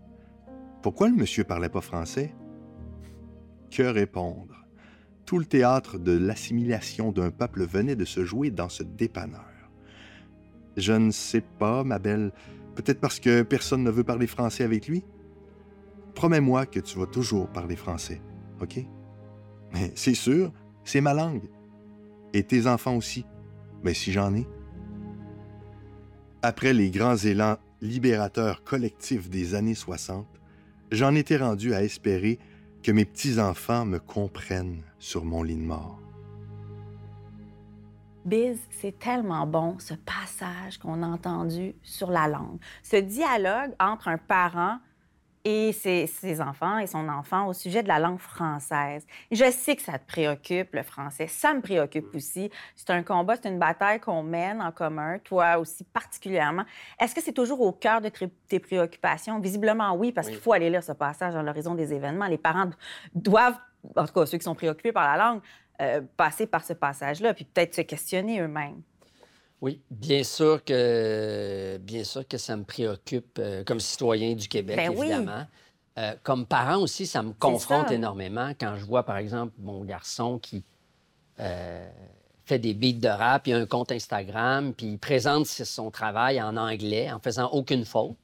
Pourquoi 0.82 1.08
le 1.08 1.14
monsieur 1.14 1.44
parlait 1.44 1.68
pas 1.68 1.80
français? 1.80 2.34
Que 3.70 3.82
répondre? 3.82 4.66
Tout 5.24 5.38
le 5.38 5.44
théâtre 5.44 5.98
de 5.98 6.12
l'assimilation 6.12 7.12
d'un 7.12 7.30
peuple 7.30 7.64
venait 7.64 7.96
de 7.96 8.04
se 8.04 8.24
jouer 8.24 8.50
dans 8.50 8.68
ce 8.68 8.82
dépanneur. 8.82 9.46
Je 10.76 10.92
ne 10.92 11.10
sais 11.10 11.40
pas, 11.40 11.84
ma 11.84 11.98
belle. 11.98 12.32
Peut-être 12.74 13.00
parce 13.00 13.20
que 13.20 13.42
personne 13.42 13.84
ne 13.84 13.90
veut 13.90 14.04
parler 14.04 14.26
français 14.26 14.64
avec 14.64 14.88
lui? 14.88 15.04
Promets-moi 16.14 16.66
que 16.66 16.80
tu 16.80 16.98
vas 16.98 17.06
toujours 17.06 17.48
parler 17.48 17.76
français, 17.76 18.20
OK? 18.60 18.84
Mais 19.72 19.92
c'est 19.94 20.14
sûr, 20.14 20.52
c'est 20.84 21.00
ma 21.00 21.14
langue. 21.14 21.48
Et 22.32 22.42
tes 22.42 22.66
enfants 22.66 22.96
aussi. 22.96 23.24
Mais 23.82 23.94
si 23.94 24.12
j'en 24.12 24.34
ai. 24.34 24.46
Après 26.46 26.74
les 26.74 26.90
grands 26.90 27.16
élans 27.16 27.56
libérateurs 27.80 28.64
collectifs 28.64 29.30
des 29.30 29.54
années 29.54 29.74
60, 29.74 30.26
j'en 30.92 31.14
étais 31.14 31.38
rendu 31.38 31.72
à 31.72 31.82
espérer 31.82 32.38
que 32.82 32.92
mes 32.92 33.06
petits-enfants 33.06 33.86
me 33.86 33.98
comprennent 33.98 34.82
sur 34.98 35.24
mon 35.24 35.42
lit 35.42 35.56
de 35.56 35.62
mort. 35.62 35.98
Biz, 38.26 38.58
c'est 38.78 38.98
tellement 38.98 39.46
bon, 39.46 39.78
ce 39.78 39.94
passage 39.94 40.76
qu'on 40.76 41.02
a 41.02 41.06
entendu 41.06 41.76
sur 41.82 42.10
la 42.10 42.28
langue. 42.28 42.58
Ce 42.82 42.96
dialogue 42.96 43.72
entre 43.80 44.08
un 44.08 44.18
parent 44.18 44.80
et 45.44 45.72
ses, 45.72 46.06
ses 46.06 46.40
enfants 46.40 46.78
et 46.78 46.86
son 46.86 47.08
enfant 47.08 47.46
au 47.46 47.52
sujet 47.52 47.82
de 47.82 47.88
la 47.88 47.98
langue 47.98 48.18
française. 48.18 49.06
Je 49.30 49.50
sais 49.50 49.76
que 49.76 49.82
ça 49.82 49.98
te 49.98 50.06
préoccupe, 50.06 50.72
le 50.74 50.82
français. 50.82 51.26
Ça 51.26 51.52
me 51.52 51.60
préoccupe 51.60 52.14
aussi. 52.14 52.50
C'est 52.74 52.90
un 52.90 53.02
combat, 53.02 53.36
c'est 53.36 53.48
une 53.48 53.58
bataille 53.58 54.00
qu'on 54.00 54.22
mène 54.22 54.62
en 54.62 54.72
commun, 54.72 55.18
toi 55.18 55.58
aussi 55.58 55.84
particulièrement. 55.84 56.64
Est-ce 56.98 57.14
que 57.14 57.20
c'est 57.20 57.32
toujours 57.32 57.60
au 57.60 57.72
cœur 57.72 58.00
de 58.00 58.08
tes- 58.48 58.58
préoccupations? 58.58 59.38
Visiblement, 59.38 59.92
oui, 59.94 60.12
parce 60.12 60.28
Oui. 60.28 60.32
qu'il 60.34 60.42
faut 60.42 60.52
aller 60.52 60.70
lire 60.70 60.82
ce 60.82 60.92
passage 60.92 61.34
dans 61.34 61.42
l'horizon 61.42 61.74
des 61.74 61.92
événements. 61.92 62.26
Les 62.26 62.38
parents 62.38 62.70
doivent, 63.14 63.58
en 63.96 64.06
tout 64.06 64.12
cas 64.14 64.26
ceux 64.26 64.38
qui 64.38 64.44
sont 64.44 64.54
préoccupés 64.54 64.92
par 64.92 65.16
la 65.16 65.22
langue, 65.22 65.40
euh, 65.82 66.00
passer 66.16 66.46
par 66.46 66.64
ce 66.64 66.72
passage-là, 66.72 67.34
puis 67.34 67.44
peut-être 67.44 67.74
se 67.74 67.80
questionner 67.82 68.40
eux-mêmes. 68.40 68.80
Oui, 69.64 69.80
bien 69.90 70.22
sûr 70.24 70.62
que, 70.62 71.78
bien 71.78 72.04
sûr 72.04 72.28
que 72.28 72.36
ça 72.36 72.54
me 72.54 72.64
préoccupe 72.64 73.38
euh, 73.38 73.64
comme 73.64 73.80
citoyen 73.80 74.34
du 74.34 74.46
Québec, 74.46 74.76
Ben 74.76 74.90
oui. 74.90 75.06
évidemment. 75.06 75.46
Euh, 75.96 76.12
comme 76.22 76.44
parent 76.44 76.76
aussi, 76.82 77.06
ça 77.06 77.22
me 77.22 77.32
confronte 77.32 77.88
ça. 77.88 77.94
énormément 77.94 78.52
quand 78.60 78.76
je 78.76 78.84
vois, 78.84 79.04
par 79.04 79.16
exemple, 79.16 79.54
mon 79.58 79.82
garçon 79.84 80.38
qui 80.38 80.64
euh, 81.40 81.88
fait 82.44 82.58
des 82.58 82.74
beats 82.74 82.92
de 83.00 83.08
rap, 83.08 83.46
il 83.46 83.54
a 83.54 83.56
un 83.56 83.64
compte 83.64 83.90
Instagram, 83.90 84.74
puis 84.74 84.86
il 84.86 84.98
présente 84.98 85.46
son 85.46 85.90
travail 85.90 86.42
en 86.42 86.58
anglais 86.58 87.10
en 87.10 87.18
faisant 87.18 87.48
aucune 87.48 87.86
faute. 87.86 88.16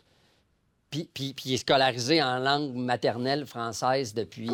Puis, 0.90 1.09
puis- 1.14 1.32
puis 1.32 1.44
il 1.50 1.54
est 1.54 1.59
scolarisé 1.59 2.23
en 2.23 2.38
langue 2.38 2.75
maternelle 2.75 3.47
française 3.47 4.12
depuis, 4.12 4.50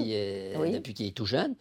Oui. 0.56 0.70
depuis 0.70 0.94
qu'il 0.94 1.06
est 1.06 1.16
tout 1.16 1.26
jeune. 1.26 1.56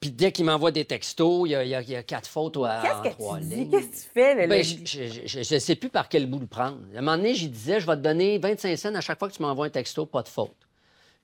Puis 0.00 0.10
dès 0.10 0.30
qu'il 0.30 0.44
m'envoie 0.44 0.70
des 0.72 0.84
textos, 0.84 1.48
il 1.48 1.52
y 1.52 1.54
a, 1.54 1.64
il 1.80 1.90
y 1.90 2.04
quatre 2.04 2.28
fautes 2.28 2.56
à- 2.58 2.98
en 2.98 3.02
Qu'est-ce 3.02 3.14
trois 3.14 3.38
que 3.38 3.42
tu 3.42 3.48
dis? 3.48 3.54
lignes. 3.56 3.70
Qu'est-ce 3.70 3.86
que 3.86 3.94
tu 3.94 4.08
fais? 4.14 4.34
le- 4.34 4.46
Ben, 4.46 4.62
je 4.62 5.54
ne 5.54 5.58
sais 5.58 5.74
plus 5.74 5.88
par 5.88 6.08
quel 6.08 6.26
bout 6.26 6.38
le 6.38 6.46
prendre. 6.46 6.78
À 6.94 6.98
un 6.98 7.00
moment 7.00 7.16
donné, 7.16 7.34
j'y 7.34 7.48
disais, 7.48 7.80
je 7.80 7.86
vais 7.86 7.96
te 7.96 8.02
donner 8.02 8.38
25 8.38 8.76
cents 8.76 8.94
à 8.94 9.00
chaque 9.00 9.18
fois 9.18 9.28
que 9.28 9.34
tu 9.34 9.42
m'envoies 9.42 9.66
un 9.66 9.70
texto, 9.70 10.04
pas 10.06 10.22
de 10.22 10.28
faute. 10.28 10.52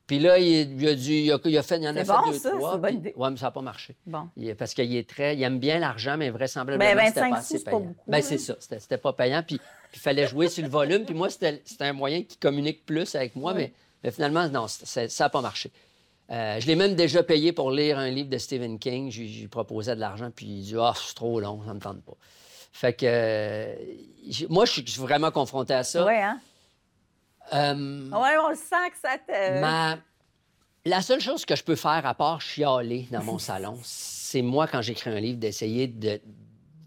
Puis 0.07 0.19
là, 0.19 0.38
il, 0.38 0.81
il 0.83 0.88
a 0.88 0.95
dû, 0.95 1.12
il 1.12 1.33
a, 1.33 1.38
il 1.45 1.57
a 1.59 1.62
fait, 1.62 1.79
il 1.79 1.87
en 1.87 1.91
a 1.95 2.00
C'est 2.00 2.05
fait 2.07 2.12
bon, 2.25 2.31
deux, 2.33 2.38
ça, 2.38 2.50
trois. 2.50 2.76
bonne 2.76 2.91
puis- 2.91 2.99
idée. 2.99 3.14
Ouais, 3.17 3.31
mais 3.31 3.37
ça 3.37 3.47
n'a 3.47 3.50
pas 3.52 3.61
marché. 3.62 3.95
Bon. 4.07 4.29
Il- 4.37 4.55
parce 4.57 4.75
qu'il 4.75 4.97
est 4.97 5.09
très, 5.09 5.37
il 5.37 5.43
aime 5.43 5.59
bien 5.61 5.79
l'argent, 5.79 6.17
mais 6.17 6.31
vraisemblablement, 6.31 6.95
Ben, 6.95 7.07
c'était 7.07 7.21
25 7.21 7.31
pas 7.31 7.37
assez 7.38 7.59
pas 7.62 7.71
payant. 7.71 7.81
beaucoup, 7.83 8.11
Ben, 8.11 8.17
là. 8.17 8.23
c'est 8.23 8.38
ça, 8.38 8.57
c'était 8.59 8.81
c'était 8.81 8.99
pas 8.99 9.12
payant. 9.12 9.42
Puis 9.46 9.61
il 9.94 9.99
fallait 10.01 10.27
jouer 10.27 10.49
sur 10.49 10.64
le 10.64 10.70
volume. 10.70 11.05
Puis 11.05 11.14
moi, 11.14 11.31
c'était 11.31 11.62
c'était 11.64 11.85
un 11.85 11.92
moyen 11.92 12.23
qui 12.25 12.37
communique 12.37 12.85
plus 12.85 13.14
avec 13.14 13.37
moi, 13.37 13.55
mais, 13.55 13.73
mais 14.03 14.11
finalement, 14.11 14.49
non, 14.49 14.66
ça 14.66 15.07
n'a 15.07 15.29
pas 15.31 15.40
marché. 15.40 15.70
Euh, 16.30 16.61
je 16.61 16.66
l'ai 16.66 16.76
même 16.76 16.94
déjà 16.94 17.22
payé 17.22 17.52
pour 17.52 17.70
lire 17.70 17.98
un 17.98 18.08
livre 18.08 18.28
de 18.30 18.38
Stephen 18.38 18.78
King. 18.78 19.11
J'ai 19.11 19.26
j'ai 19.26 19.48
proposé 19.48 19.94
de 19.94 20.00
l'argent, 20.00 20.30
puis 20.35 20.46
il 20.46 20.62
dit 20.62 20.74
Ah, 20.78 20.94
c'est 20.96 21.14
trop 21.14 21.40
long, 21.40 21.61
ça 21.66 21.74
me 21.74 21.80
tente 21.80 22.02
pas. 22.02 22.14
Fait 22.72 22.94
que 22.94 23.04
euh, 23.06 23.74
moi, 24.48 24.64
je 24.64 24.72
suis 24.72 24.85
vraiment 25.00 25.30
confronté 25.30 25.74
à 25.74 25.85
ça. 25.85 26.04
Ouais, 26.06 26.22
hein? 26.22 26.40
Euh, 27.52 28.08
Ouais, 28.11 28.37
on 28.42 28.50
le 28.50 28.56
sent 28.56 28.90
que 28.90 28.96
ça 29.02 29.18
te. 29.18 29.61
Ma- 29.61 29.98
La 30.87 31.02
seule 31.02 31.20
chose 31.20 31.44
que 31.44 31.54
je 31.54 31.62
peux 31.62 31.76
faire, 31.76 32.06
à 32.06 32.14
part 32.14 32.40
chialer 32.40 33.06
dans 33.11 33.22
mon 33.22 33.38
salon, 33.50 33.78
c'est 33.82 34.42
moi, 34.42 34.66
quand 34.66 34.80
j'écris 34.80 35.11
un 35.11 35.20
livre, 35.20 35.38
d'essayer 35.38 35.87
de- 35.87 36.20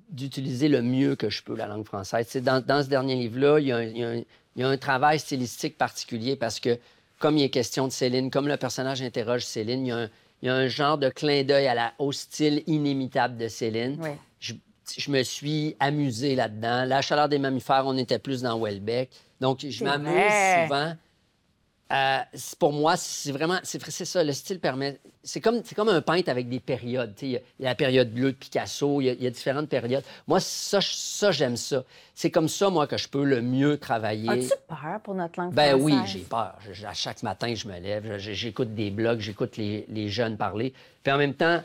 d'utiliser 0.09 0.69
le 0.69 0.81
mieux 0.81 1.15
que 1.15 1.29
je 1.29 1.43
peux 1.43 1.55
la 1.55 1.67
langue 1.67 1.85
française. 1.85 2.35
Dans, 2.37 2.65
dans 2.65 2.81
ce 2.83 2.87
dernier 2.89 3.15
livre-là, 3.15 3.59
y, 3.59 3.65
y 3.67 4.25
il 4.57 4.61
y 4.61 4.63
a 4.63 4.69
un 4.69 4.77
travail 4.77 5.19
stylistique 5.19 5.77
particulier 5.77 6.37
parce 6.37 6.61
que, 6.61 6.79
comme 7.19 7.38
il 7.38 7.43
est 7.43 7.49
question 7.49 7.88
de 7.88 7.91
Céline, 7.91 8.30
comme 8.30 8.47
le 8.47 8.58
personnage 8.58 9.01
interroge 9.01 9.43
Céline, 9.45 9.86
il 9.86 9.89
y 9.89 9.91
a 9.91 9.97
un, 9.97 10.10
il 10.41 10.47
y 10.47 10.49
a 10.49 10.56
un 10.56 10.67
genre 10.67 10.97
de 10.97 11.10
clin 11.10 11.43
d'œil 11.43 11.67
à 11.67 11.73
la- 11.73 11.93
au 11.99 12.12
style 12.12 12.63
inimitable 12.67 13.38
de 13.38 13.47
Céline. 13.47 13.97
Oui. 14.01 14.10
Je, 14.39 14.54
je 14.97 15.10
me 15.12 15.23
suis 15.23 15.75
amusé 15.80 16.36
là-dedans. 16.36 16.86
La 16.86 17.01
chaleur 17.01 17.30
des 17.30 17.39
mammifères, 17.39 17.84
on 17.86 17.97
était 17.97 18.19
plus 18.19 18.41
dans 18.41 18.60
Welbeck. 18.60 19.10
Donc, 19.41 19.65
je 19.67 19.84
m'amuse 19.84 20.13
souvent. 20.63 20.93
Euh, 21.93 22.17
pour 22.57 22.73
moi, 22.73 22.97
c'est 22.97 23.31
vraiment, 23.31 23.59
c'est 23.61 23.79
ça, 24.05 24.23
le 24.23 24.33
style 24.33 24.59
permet. 24.59 24.99
C'est 25.23 25.39
comme, 25.39 25.61
comme 25.75 25.89
un 25.89 26.01
peintre 26.01 26.29
avec 26.29 26.49
des 26.49 26.59
périodes. 26.59 27.13
tu 27.15 27.19
sais, 27.21 27.27
Il 27.27 27.31
y, 27.33 27.37
a- 27.37 27.69
la 27.69 27.75
période 27.75 28.11
bleue 28.11 28.31
de 28.31 28.37
Picasso, 28.37 29.01
il 29.01 29.05
y 29.05 29.09
a, 29.09 29.13
il 29.13 29.21
y 29.23 29.27
a 29.27 29.29
différentes 29.29 29.69
périodes. 29.69 30.03
Moi, 30.27 30.39
ça, 30.39 30.79
ça 30.81 31.31
j'aime 31.31 31.57
ça. 31.57 31.83
C'est 32.15 32.31
comme 32.31 32.47
ça, 32.49 32.71
moi, 32.71 32.87
que 32.87 32.97
je 32.97 33.07
peux 33.07 33.23
le 33.23 33.41
mieux 33.43 33.77
travailler. 33.77 34.29
As-tu 34.29 34.49
peur 34.67 34.99
pour 35.03 35.13
notre 35.13 35.39
langue 35.39 35.53
Ben 35.53 35.77
française? 35.79 35.83
oui, 35.85 36.07
j'ai 36.07 36.19
peur. 36.21 36.55
Je- 36.71 36.85
à 36.87 36.93
chaque 36.93 37.21
matin, 37.21 37.53
je 37.53 37.67
me 37.67 37.79
lève, 37.79 38.17
j'écoute 38.17 38.73
des 38.73 38.89
blogs, 38.89 39.19
j'écoute 39.19 39.55
les, 39.57 39.85
les 39.89 40.09
jeunes 40.09 40.37
parler. 40.37 40.73
Puis 41.03 41.13
en 41.13 41.17
même 41.19 41.35
temps, 41.35 41.61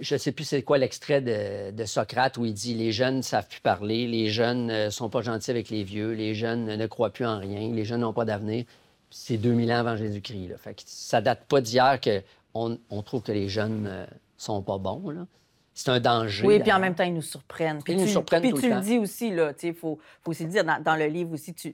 je 0.00 0.16
sais 0.16 0.32
plus 0.32 0.44
c'est 0.44 0.62
quoi 0.62 0.78
l'extrait 0.78 1.20
de, 1.20 1.72
de 1.72 1.84
Socrate 1.84 2.38
où 2.38 2.46
il 2.46 2.54
dit 2.54 2.72
les 2.72 2.92
jeunes 2.92 3.16
ne 3.18 3.22
savent 3.22 3.48
plus 3.48 3.60
parler, 3.60 4.06
les 4.06 4.28
jeunes 4.30 4.66
ne 4.66 4.88
sont 4.90 5.10
pas 5.10 5.20
gentils 5.20 5.50
avec 5.50 5.68
les 5.68 5.82
vieux, 5.82 6.12
les 6.12 6.34
jeunes 6.34 6.74
ne 6.74 6.86
croient 6.86 7.10
plus 7.10 7.26
en 7.26 7.38
rien, 7.38 7.70
les 7.74 7.84
jeunes 7.84 8.00
n'ont 8.00 8.12
pas 8.14 8.24
d'avenir. 8.24 8.64
C'est 9.10 9.38
2000 9.38 9.72
ans 9.72 9.76
avant 9.76 9.96
Jésus-Christ. 9.96 10.48
là. 10.48 10.58
Fait 10.58 10.74
que 10.74 10.82
ça 10.86 11.20
date 11.20 11.44
pas 11.48 11.60
d'hier 11.60 11.98
qu'on 12.00 12.78
on 12.90 13.02
trouve 13.02 13.22
que 13.22 13.32
les 13.32 13.48
jeunes 13.48 13.82
ne 13.82 14.04
sont 14.36 14.62
pas 14.62 14.78
bons. 14.78 15.10
là. 15.10 15.26
C'est 15.74 15.90
un 15.90 16.00
danger. 16.00 16.44
Oui, 16.44 16.58
puis 16.58 16.72
en 16.72 16.80
même 16.80 16.96
temps, 16.96 17.04
ils 17.04 17.14
nous 17.14 17.22
surprennent. 17.22 17.82
Puis 17.82 17.92
Ils 17.92 18.00
nous 18.00 18.06
tu, 18.06 18.10
surprennent 18.10 18.42
puis 18.42 18.50
tout 18.50 18.60
tu 18.60 18.68
le 18.68 18.80
dis 18.80 18.98
aussi, 18.98 19.30
là, 19.30 19.54
tu 19.54 19.68
sais, 19.68 19.72
faut, 19.72 20.00
faut 20.22 20.32
aussi 20.32 20.42
le 20.42 20.50
dire, 20.50 20.64
dans, 20.64 20.82
dans 20.82 20.96
le 20.96 21.06
livre 21.06 21.32
aussi, 21.32 21.54
tu, 21.54 21.72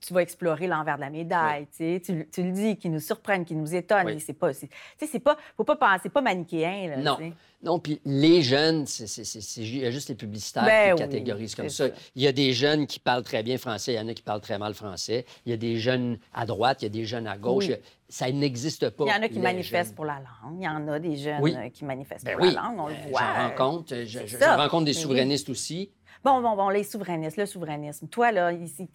tu, 0.00 0.12
vas 0.14 0.22
explorer 0.22 0.66
l'envers 0.66 0.96
de 0.96 1.00
la 1.02 1.10
médaille, 1.10 1.66
tu. 1.76 2.00
Tu, 2.00 2.28
tu 2.32 2.42
le 2.42 2.52
dis, 2.52 2.76
qu'ils 2.76 2.92
nous 2.92 3.00
surprennent, 3.00 3.44
qu'ils 3.44 3.58
nous 3.58 3.74
étonnent. 3.74 4.06
Oui. 4.06 4.20
C'est 4.20 4.32
pas, 4.32 4.52
c'est- 4.52 4.68
tu 4.68 4.74
sais, 4.98 5.06
c'est 5.06 5.18
pas, 5.20 5.36
faut 5.56 5.64
pas 5.64 5.76
penser, 5.76 6.00
c'est 6.04 6.12
pas 6.12 6.20
manichéen, 6.22 6.90
là, 6.90 6.96
Non. 6.96 7.18
Non, 7.64 7.78
puis 7.78 8.00
les 8.04 8.42
jeunes, 8.42 8.86
c'est, 8.86 9.06
c'est- 9.06 9.22
c'est- 9.22 9.40
c'est 9.40 9.62
ju- 9.62 9.76
il 9.76 9.82
y 9.82 9.86
a 9.86 9.90
juste 9.92 10.08
les 10.08 10.16
publicitaires 10.16 10.64
Ben 10.64 10.96
qui 10.96 11.02
oui, 11.02 11.08
catégorisent 11.08 11.54
comme 11.54 11.68
ça. 11.68 11.86
Il 12.16 12.22
y 12.22 12.26
a 12.26 12.32
des 12.32 12.52
jeunes 12.52 12.88
qui 12.88 12.98
parlent 12.98 13.22
très 13.22 13.44
bien 13.44 13.56
français, 13.56 13.92
il 13.92 13.96
y 13.96 14.00
en 14.00 14.08
a 14.08 14.14
qui 14.14 14.22
parlent 14.22 14.40
très 14.40 14.58
mal 14.58 14.74
français. 14.74 15.24
Il 15.46 15.50
y 15.50 15.52
a 15.52 15.56
des 15.56 15.76
jeunes 15.78 16.18
à 16.34 16.44
droite, 16.44 16.82
il 16.82 16.86
y 16.86 16.86
a 16.86 16.88
des 16.90 17.04
jeunes 17.04 17.28
à 17.28 17.38
gauche. 17.38 17.70
A- 17.70 17.76
Ça 18.08 18.30
n'existe 18.30 18.90
pas. 18.90 19.04
Il 19.06 19.10
y 19.10 19.12
en 19.12 19.22
a 19.22 19.28
qui 19.28 19.38
manifestent 19.38 19.90
jeunes. 19.90 19.94
pour 19.94 20.04
la 20.04 20.16
langue. 20.16 20.58
Il 20.60 20.64
y 20.64 20.68
en 20.68 20.86
a 20.88 20.98
des 20.98 21.16
jeunes 21.16 21.70
qui 21.70 21.84
manifestent 21.84 22.24
Ben 22.26 22.36
pour 22.36 22.44
la 22.46 22.52
langue, 22.52 22.78
on 22.80 22.88
le 22.88 22.94
euh, 22.94 23.08
voit. 23.10 23.20
J'en 23.20 23.48
rencontre, 23.48 23.94
je, 24.04 24.44
rencontre 24.56 24.84
des 24.84 24.92
Ben 24.92 25.00
souverainistes 25.00 25.48
aussi. 25.48 25.90
Bon, 26.24 26.40
bon, 26.42 26.54
bon, 26.56 26.68
les 26.68 26.84
souverainistes, 26.84 27.36
le 27.36 27.46
souverainisme. 27.46 28.08
Toi, 28.08 28.32
là, 28.32 28.52
ici, 28.52 28.88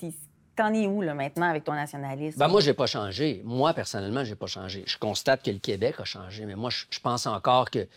t'en 0.57 0.73
es 0.73 0.87
où, 0.87 1.01
là, 1.01 1.13
maintenant, 1.13 1.49
avec 1.49 1.63
ton 1.63 1.73
nationalisme? 1.73 2.37
Ben 2.37 2.49
moi, 2.49 2.59
j'ai 2.59 2.73
pas 2.73 2.87
changé. 2.87 3.41
Moi, 3.45 3.73
personnellement, 3.73 4.25
j'ai 4.25 4.35
pas 4.35 4.47
changé. 4.47 4.83
Je 4.85 4.97
constate 4.97 5.43
que 5.43 5.51
le 5.51 5.59
Québec 5.59 5.95
a 5.99 6.03
changé, 6.03 6.45
mais 6.45 6.55
moi, 6.55 6.69
je, 6.69 6.99
pense 6.99 7.27
encore 7.27 7.69
que 7.69 7.87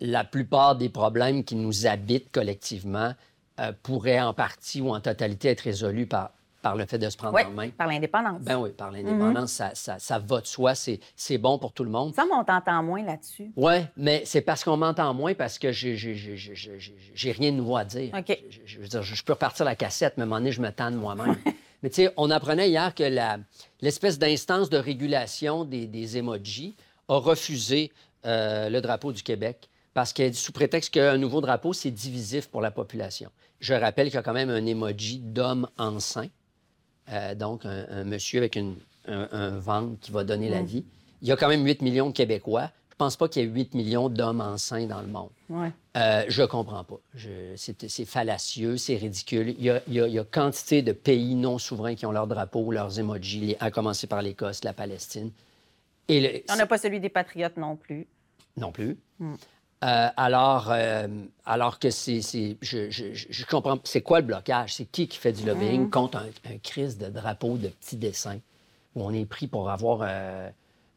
la 0.00 0.24
plupart 0.24 0.76
des 0.76 0.88
problèmes 0.88 1.44
qui 1.44 1.56
nous 1.56 1.86
habitent 1.86 2.30
collectivement 2.32 3.12
euh, 3.60 3.72
pourraient 3.82 4.20
en 4.20 4.32
partie 4.32 4.80
ou 4.80 4.90
en 4.90 5.00
totalité 5.00 5.48
être 5.48 5.62
résolus 5.62 6.06
par, 6.06 6.30
par 6.62 6.76
le 6.76 6.86
fait 6.86 6.98
de 6.98 7.10
se 7.10 7.16
prendre 7.16 7.34
Oui, 7.34 7.42
en 7.42 7.50
main. 7.50 7.68
par 7.70 7.88
l'indépendance. 7.88 8.42
Ben 8.42 8.56
oui, 8.56 8.70
par 8.70 8.90
l'indépendance, 8.90 9.52
ça, 9.52 9.72
ça, 9.74 9.98
ça 9.98 10.18
va 10.18 10.40
de 10.40 10.46
soi, 10.46 10.74
c'est, 10.74 11.38
bon 11.38 11.58
pour 11.58 11.72
tout 11.72 11.84
le 11.84 11.90
monde. 11.90 12.14
Ça, 12.14 12.24
on 12.32 12.44
t'entend 12.44 12.82
moins 12.82 13.02
là-dessus. 13.02 13.52
Oui, 13.56 13.74
mais 13.96 14.22
c'est 14.24 14.40
parce 14.40 14.62
qu'on 14.62 14.76
m'entend 14.76 15.12
moins 15.14 15.34
parce 15.34 15.58
que 15.58 15.72
j'ai, 15.72 15.94
rien 15.94 17.52
de 17.52 17.56
nouveau 17.56 17.76
à 17.76 17.84
dire. 17.84 18.14
OK. 18.16 18.38
Je, 18.64 18.78
veux 18.78 18.88
dire, 18.88 19.02
je, 19.02 19.14
je 19.14 19.22
peux 19.24 19.32
repartir 19.32 19.64
la 19.64 19.76
cassette, 19.76 20.14
mais 20.16 20.22
à 20.22 20.26
un 20.26 20.28
moment 20.28 20.40
donné, 20.40 20.52
je 20.52 20.62
me 20.62 20.70
tanne 20.70 20.94
moi-même. 20.94 21.36
Mais 21.84 21.90
tu 21.90 21.96
sais, 21.96 22.14
on 22.16 22.30
apprenait 22.30 22.70
hier 22.70 22.94
que 22.94 23.02
l'espèce 23.82 24.18
d'instance 24.18 24.70
de 24.70 24.78
régulation 24.78 25.66
des, 25.66 25.86
des 25.86 26.16
emojis 26.16 26.74
a 27.08 27.16
refusé 27.18 27.92
euh, 28.24 28.70
le 28.70 28.80
drapeau 28.80 29.12
du 29.12 29.22
Québec 29.22 29.68
parce 29.92 30.14
que 30.14 30.32
sous 30.32 30.50
prétexte 30.52 30.94
qu'un 30.94 31.18
nouveau 31.18 31.42
drapeau, 31.42 31.74
c'est 31.74 31.90
divisif 31.90 32.48
pour 32.48 32.62
la 32.62 32.70
population. 32.70 33.30
Je 33.60 33.74
rappelle 33.74 34.06
qu'il 34.06 34.14
y 34.14 34.18
a 34.18 34.22
quand 34.22 34.32
même 34.32 34.48
un 34.48 34.64
emoji 34.64 35.18
d'homme 35.18 35.68
enceint, 35.76 36.28
euh, 37.12 37.34
donc 37.34 37.66
un, 37.66 37.84
un 37.90 38.04
monsieur 38.04 38.38
avec 38.38 38.56
une- 38.56 38.76
un, 39.06 39.28
un 39.32 39.50
ventre 39.58 40.00
qui 40.00 40.10
va 40.10 40.24
donner 40.24 40.48
la 40.48 40.62
vie. 40.62 40.86
Il 41.20 41.28
y 41.28 41.32
a 41.32 41.36
quand 41.36 41.48
même 41.48 41.66
8 41.66 41.82
millions 41.82 42.08
de 42.08 42.14
Québécois. 42.14 42.70
Je 42.94 42.98
pense 42.98 43.16
pas 43.16 43.26
qu'il 43.26 43.42
y 43.42 43.44
ait 43.44 43.48
8 43.48 43.74
millions 43.74 44.08
d'hommes 44.08 44.40
enceints 44.40 44.86
dans 44.86 45.00
le 45.00 45.08
monde. 45.08 45.30
Ouais. 45.50 45.72
Euh, 45.96 46.24
je 46.28 46.44
comprends 46.44 46.84
pas. 46.84 47.00
C'est 47.56 48.04
fallacieux, 48.04 48.76
c'est 48.76 48.94
ridicule. 48.94 49.48
Il 49.58 49.64
y, 49.64 49.70
a, 49.70 49.82
il 49.88 49.94
y 49.94 50.00
a- 50.00 50.06
il 50.06 50.14
y 50.14 50.18
a 50.20 50.22
quantité 50.22 50.80
de 50.80 50.92
pays 50.92 51.34
non 51.34 51.58
souverains 51.58 51.96
qui 51.96 52.06
ont 52.06 52.12
leur 52.12 52.28
drapeau, 52.28 52.70
leurs 52.70 52.96
emojis, 53.00 53.56
à 53.58 53.72
commencer 53.72 54.06
par 54.06 54.22
l'Écosse, 54.22 54.62
la 54.62 54.72
Palestine. 54.72 55.32
Et 56.06 56.20
le- 56.20 56.52
On 56.52 56.56
n'a 56.56 56.66
pas 56.66 56.78
celui 56.78 57.00
des 57.00 57.08
patriotes 57.08 57.56
non 57.56 57.74
plus. 57.74 58.06
non 58.56 58.70
plus. 58.70 58.96
Euh, 59.20 60.08
alors, 60.16 60.70
euh, 60.70 61.08
alors 61.44 61.80
que 61.80 61.90
c'est. 61.90 62.22
c'est- 62.22 62.56
Je, 62.62 62.90
je, 62.90 63.12
je- 63.12 63.44
comprends. 63.44 63.78
C'est 63.82 64.02
quoi 64.02 64.20
le 64.20 64.26
blocage? 64.26 64.74
C'est 64.74 64.84
qui 64.84 65.08
qui 65.08 65.18
fait 65.18 65.32
du 65.32 65.44
lobbying 65.44 65.90
contre 65.90 66.18
un, 66.18 66.26
un 66.52 66.58
crise 66.58 66.96
de 66.96 67.08
drapeau 67.08 67.56
de 67.56 67.66
petits 67.68 67.96
dessins 67.96 68.38
où 68.94 69.02
on 69.02 69.12
est 69.12 69.26
pris 69.26 69.48
pour 69.48 69.68
avoir 69.68 69.98
euh, 70.02 70.48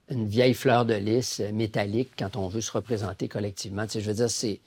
une 0.10 0.28
vieille 0.28 0.54
fleur 0.54 0.86
de 0.86 0.94
lys 0.94 1.40
euh, 1.40 1.52
métallique 1.52 2.12
quand 2.18 2.36
on 2.36 2.48
veut 2.48 2.62
se 2.62 2.72
représenter 2.72 3.28
collectivement? 3.28 3.86
Tu 3.86 3.94
sais, 3.94 4.02
je 4.02 4.08
veux 4.08 4.16
dire, 4.16 4.30
c'est. 4.30 4.60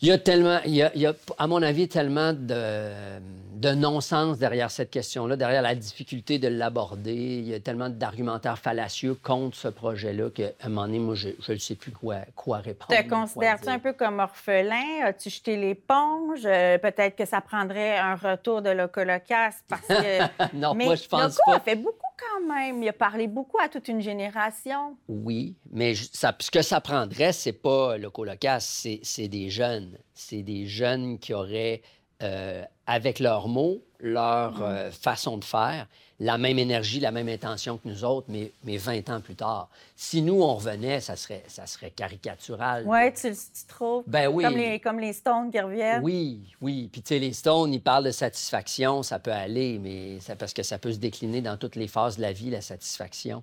Il 0.00 0.08
y 0.08 0.12
a 0.12 0.18
tellement, 0.18 0.58
il 0.64 0.74
y 0.74 0.82
a, 0.82 0.90
il 0.96 1.00
y 1.00 1.06
a, 1.06 1.14
à 1.38 1.46
mon 1.46 1.62
avis, 1.62 1.86
tellement 1.86 2.32
de, 2.32 3.20
de 3.62 3.70
non-sens 3.70 4.36
derrière 4.36 4.70
cette 4.72 4.90
question-là, 4.90 5.36
derrière 5.36 5.62
la 5.62 5.76
difficulté 5.76 6.40
de 6.40 6.48
l'aborder. 6.48 7.14
Il 7.14 7.48
y 7.48 7.54
a 7.54 7.60
tellement 7.60 7.88
d'argumentaires 7.88 8.58
fallacieux 8.58 9.14
contre 9.14 9.56
ce 9.56 9.68
projet-là 9.68 10.30
qu'à 10.30 10.48
un 10.64 10.68
moment 10.68 10.86
donné, 10.86 10.98
moi, 10.98 11.14
je 11.14 11.52
ne 11.52 11.58
sais 11.58 11.76
plus 11.76 11.92
quoi, 11.92 12.16
quoi 12.34 12.58
répondre. 12.58 13.00
Te 13.00 13.08
considères-tu 13.08 13.68
un 13.68 13.78
peu 13.78 13.92
comme 13.92 14.18
orphelin? 14.18 15.04
As-tu 15.04 15.30
jeté 15.30 15.56
l'éponge? 15.56 16.40
Euh, 16.44 16.78
Peut-être 16.78 17.14
que 17.14 17.24
ça 17.24 17.40
prendrait 17.40 17.96
un 17.96 18.16
retour 18.16 18.60
de 18.60 18.70
Locolocas 18.70 19.54
parce 19.68 19.86
que. 19.86 20.22
Non, 20.54 20.74
mais 20.74 20.86
moi, 20.86 20.96
je 20.96 21.06
pense 21.06 21.38
pas. 21.46 21.60
fait 21.60 21.76
beaucoup 21.76 21.96
quand 22.22 22.46
même. 22.46 22.82
Il 22.82 22.88
a 22.88 22.92
parlé 22.92 23.26
beaucoup 23.26 23.58
à 23.58 23.68
toute 23.68 23.88
une 23.88 24.00
génération. 24.00 24.96
Oui, 25.08 25.54
mais 25.70 25.94
ça, 25.94 26.34
ce 26.38 26.50
que 26.50 26.62
ça 26.62 26.80
prendrait, 26.80 27.32
c'est 27.32 27.52
pas 27.52 27.96
le 27.98 28.10
colocasse, 28.10 28.86
c'est 29.02 29.28
des 29.28 29.50
jeunes. 29.50 29.98
C'est 30.14 30.42
des 30.42 30.66
jeunes 30.66 31.18
qui 31.18 31.34
auraient, 31.34 31.82
euh, 32.22 32.64
avec 32.86 33.18
leurs 33.18 33.48
mots, 33.48 33.82
leur 33.98 34.62
euh, 34.62 34.90
façon 34.90 35.38
de 35.38 35.44
faire, 35.44 35.86
la 36.22 36.38
même 36.38 36.58
énergie, 36.58 37.00
la 37.00 37.10
même 37.10 37.28
intention 37.28 37.78
que 37.78 37.88
nous 37.88 38.04
autres, 38.04 38.28
mais, 38.30 38.52
mais 38.62 38.76
20 38.76 39.10
ans 39.10 39.20
plus 39.20 39.34
tard. 39.34 39.68
Si 39.96 40.22
nous, 40.22 40.40
on 40.40 40.54
revenait, 40.54 41.00
ça 41.00 41.16
serait, 41.16 41.42
ça 41.48 41.66
serait 41.66 41.90
caricatural. 41.90 42.84
Oui, 42.86 43.12
tu, 43.12 43.32
tu 43.32 43.66
trouves? 43.66 44.04
Ben 44.06 44.28
oui. 44.28 44.44
Comme 44.44 44.56
les, 44.56 44.78
comme 44.78 45.00
les 45.00 45.12
Stones 45.12 45.50
qui 45.50 45.58
reviennent. 45.58 46.02
Oui, 46.02 46.40
oui. 46.60 46.88
Puis, 46.92 47.02
tu 47.02 47.08
sais, 47.08 47.18
les 47.18 47.32
Stones, 47.32 47.74
ils 47.74 47.82
parlent 47.82 48.04
de 48.04 48.12
satisfaction, 48.12 49.02
ça 49.02 49.18
peut 49.18 49.32
aller, 49.32 49.80
mais 49.82 50.18
c'est 50.20 50.36
parce 50.36 50.52
que 50.52 50.62
ça 50.62 50.78
peut 50.78 50.92
se 50.92 50.98
décliner 50.98 51.40
dans 51.40 51.56
toutes 51.56 51.74
les 51.74 51.88
phases 51.88 52.16
de 52.18 52.22
la 52.22 52.32
vie, 52.32 52.50
la 52.50 52.60
satisfaction. 52.60 53.42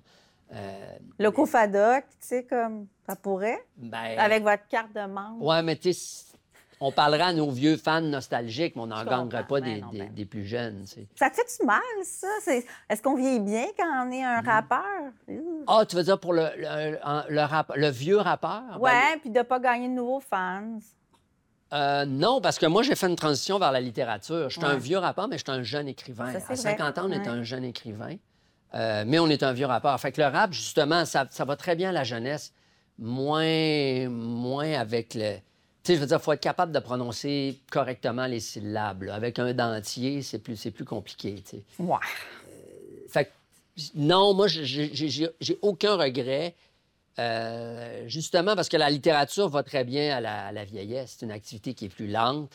Euh, 0.54 0.96
Loco 1.18 1.44
Fadoc, 1.44 2.04
tu 2.08 2.16
sais, 2.20 2.44
comme 2.44 2.86
ça 3.06 3.14
pourrait? 3.14 3.62
ben, 3.76 4.18
Avec 4.18 4.42
votre 4.42 4.66
carte 4.68 4.94
de 4.94 5.06
membre. 5.06 5.44
Ouais, 5.44 5.62
mais 5.62 5.76
tu 5.76 5.92
sais, 5.92 6.24
on 6.80 6.90
parlera 6.92 7.26
à 7.26 7.32
nos 7.34 7.50
vieux 7.50 7.76
fans 7.76 8.00
nostalgiques, 8.00 8.74
mais 8.74 8.82
on 8.82 8.86
n'en 8.86 9.04
comprends. 9.04 9.26
pas 9.44 9.60
Ben 9.60 9.74
des, 9.74 9.80
non, 9.80 9.88
des- 9.90 9.98
ben. 9.98 10.14
des 10.14 10.24
plus 10.24 10.46
jeunes. 10.46 10.84
Ça 11.14 11.28
te 11.30 11.36
fait-tu 11.36 11.66
mal, 11.66 11.80
ça? 12.02 12.26
Est-ce 12.88 13.02
qu'on 13.02 13.14
vieillit 13.16 13.40
bien 13.40 13.66
quand 13.78 14.06
on 14.06 14.10
est 14.10 14.24
un 14.24 14.40
rappeur? 14.40 15.12
Ouh. 15.28 15.64
Ah, 15.66 15.84
tu 15.86 15.96
veux 15.96 16.02
dire 16.02 16.18
pour 16.18 16.32
le, 16.32 16.48
le, 16.56 16.98
le 17.28 17.40
rap- 17.42 17.72
le 17.76 17.88
vieux 17.90 18.18
rappeur? 18.18 18.62
Ben, 18.74 18.78
Ouais, 18.80 19.18
puis 19.20 19.30
de 19.30 19.42
pas 19.42 19.60
gagner 19.60 19.88
de 19.88 19.92
nouveaux 19.94 20.20
fans. 20.20 20.78
euh, 21.72 22.04
non, 22.06 22.40
parce 22.40 22.58
que 22.58 22.66
moi, 22.66 22.82
j'ai 22.82 22.96
fait 22.96 23.06
une 23.08 23.16
transition 23.16 23.58
vers 23.58 23.72
la 23.72 23.80
littérature. 23.80 24.48
Je 24.48 24.58
suis 24.58 24.66
Ouais. 24.66 24.72
un 24.72 24.76
vieux 24.78 24.98
rappeur, 24.98 25.28
mais 25.28 25.36
je 25.38 25.44
suis 25.44 25.52
un 25.52 25.62
jeune 25.62 25.86
écrivain. 25.86 26.32
Ça, 26.40 26.52
à 26.52 26.56
50 26.56 26.98
ans, 26.98 27.02
on 27.06 27.12
est 27.12 27.28
un 27.28 27.42
jeune 27.42 27.64
écrivain, 27.64 28.16
euh, 28.74 29.04
mais 29.06 29.18
on 29.18 29.28
est 29.28 29.42
un 29.42 29.52
vieux 29.52 29.66
rappeur. 29.66 30.00
Fait 30.00 30.12
que 30.12 30.20
le 30.20 30.26
rap, 30.28 30.52
justement, 30.52 31.04
ça, 31.04 31.26
ça 31.30 31.44
va 31.44 31.56
très 31.56 31.76
bien 31.76 31.90
à 31.90 31.92
la 31.92 32.04
jeunesse, 32.04 32.52
moins, 32.98 34.08
moins 34.08 34.72
avec 34.80 35.14
le... 35.14 35.36
Tu 35.82 35.92
sais, 35.92 35.94
je 35.96 36.00
veux 36.00 36.06
dire, 36.06 36.18
il 36.20 36.22
faut 36.22 36.32
être 36.32 36.40
capable 36.40 36.72
de 36.72 36.78
prononcer 36.78 37.58
correctement 37.70 38.26
les 38.26 38.40
syllabes. 38.40 39.04
là. 39.04 39.14
Avec 39.14 39.38
un 39.38 39.52
dentier, 39.54 40.20
c'est 40.22 40.38
plus, 40.38 40.56
c'est 40.56 40.70
plus 40.70 40.84
compliqué, 40.84 41.36
tu 41.36 41.56
sais. 41.56 41.62
Ouais. 41.78 41.96
Fait 43.08 43.24
que, 43.26 43.30
non, 43.94 44.34
moi, 44.34 44.46
j'ai- 44.46 45.30
aucun 45.62 45.96
regret, 45.96 46.54
euh, 47.18 48.04
justement 48.08 48.54
parce 48.54 48.68
que 48.68 48.76
la 48.76 48.90
littérature 48.90 49.48
va 49.48 49.62
très 49.62 49.84
bien 49.84 50.16
à 50.16 50.20
la, 50.20 50.46
à 50.46 50.52
la 50.52 50.64
vieillesse. 50.64 51.16
C'est 51.18 51.26
une 51.26 51.32
activité 51.32 51.74
qui 51.74 51.86
est 51.86 51.88
plus 51.90 52.08
lente. 52.08 52.50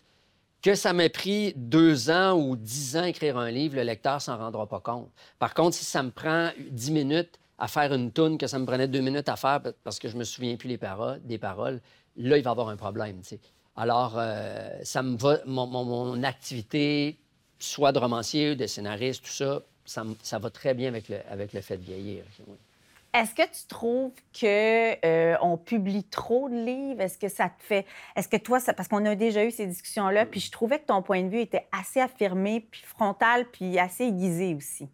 Que 0.61 0.73
ça 0.75 0.93
m'ait 0.93 1.09
pris 1.09 1.53
deux 1.55 2.09
ans 2.09 2.33
ou 2.33 2.55
dix 2.55 2.97
ans 2.97 3.03
à 3.03 3.09
écrire 3.09 3.37
un 3.37 3.51
livre, 3.51 3.75
le 3.75 3.83
lecteur 3.83 4.19
s'en 4.21 4.37
rendra 4.37 4.65
pas 4.67 4.79
compte. 4.79 5.09
Par 5.37 5.53
contre, 5.53 5.75
si 5.75 5.85
ça 5.85 6.01
me 6.01 6.09
prend 6.09 6.49
dix 6.71 6.91
minutes 6.91 7.37
à 7.59 7.67
faire 7.67 7.93
une 7.93 8.11
toune 8.11 8.37
que 8.37 8.47
ça 8.47 8.57
me 8.57 8.65
prenait 8.65 8.87
deux 8.87 9.01
minutes 9.01 9.29
à 9.29 9.35
faire 9.35 9.61
parce 9.83 9.99
que 9.99 10.09
je 10.09 10.17
me 10.17 10.23
souviens 10.23 10.55
plus 10.57 10.67
les 10.67 10.77
paroles, 10.79 11.21
des 11.23 11.37
paroles, 11.37 11.81
là, 12.17 12.37
il 12.37 12.43
va 12.43 12.51
avoir 12.51 12.69
un 12.69 12.77
problème. 12.77 13.21
Alors, 13.75 14.15
euh, 14.17 14.69
ça 14.83 15.03
me 15.03 15.17
va, 15.17 15.39
mon, 15.45 16.23
activité, 16.23 17.17
soit 17.59 17.91
de 17.91 17.99
romancier, 17.99 18.55
de 18.55 18.67
scénariste, 18.67 19.23
tout 19.23 19.31
ça, 19.31 19.61
ça, 19.85 20.39
va 20.39 20.49
très 20.49 20.73
bien 20.73 20.89
avec 20.89 21.09
le, 21.53 21.61
fait 21.61 21.77
de 21.77 21.83
vieillir. 21.83 22.23
Est-ce 23.13 23.33
que 23.33 23.43
tu 23.43 23.67
trouves 23.67 24.11
que 24.33 25.05
euh, 25.05 25.37
on 25.41 25.57
publie 25.57 26.03
trop 26.03 26.49
de 26.49 26.55
livres? 26.55 27.01
Est-ce 27.01 27.17
que 27.17 27.29
ça 27.29 27.49
te 27.49 27.63
fait. 27.63 27.85
Est-ce 28.15 28.27
que 28.27 28.37
toi, 28.37 28.59
parce 28.75 28.89
qu'on 28.89 29.05
a 29.05 29.15
déjà 29.15 29.45
eu 29.45 29.51
ces 29.51 29.67
discussions-là, 29.67 30.25
puis 30.25 30.41
je 30.41 30.51
trouvais 30.51 30.79
que 30.79 30.85
ton 30.85 31.01
point 31.01 31.23
de 31.23 31.29
vue 31.29 31.39
était 31.39 31.65
assez 31.71 32.01
affirmé, 32.01 32.65
puis 32.69 32.81
frontal, 32.81 33.45
puis 33.51 33.79
assez 33.79 34.05
aiguisé 34.05 34.53
aussi. 34.55 34.89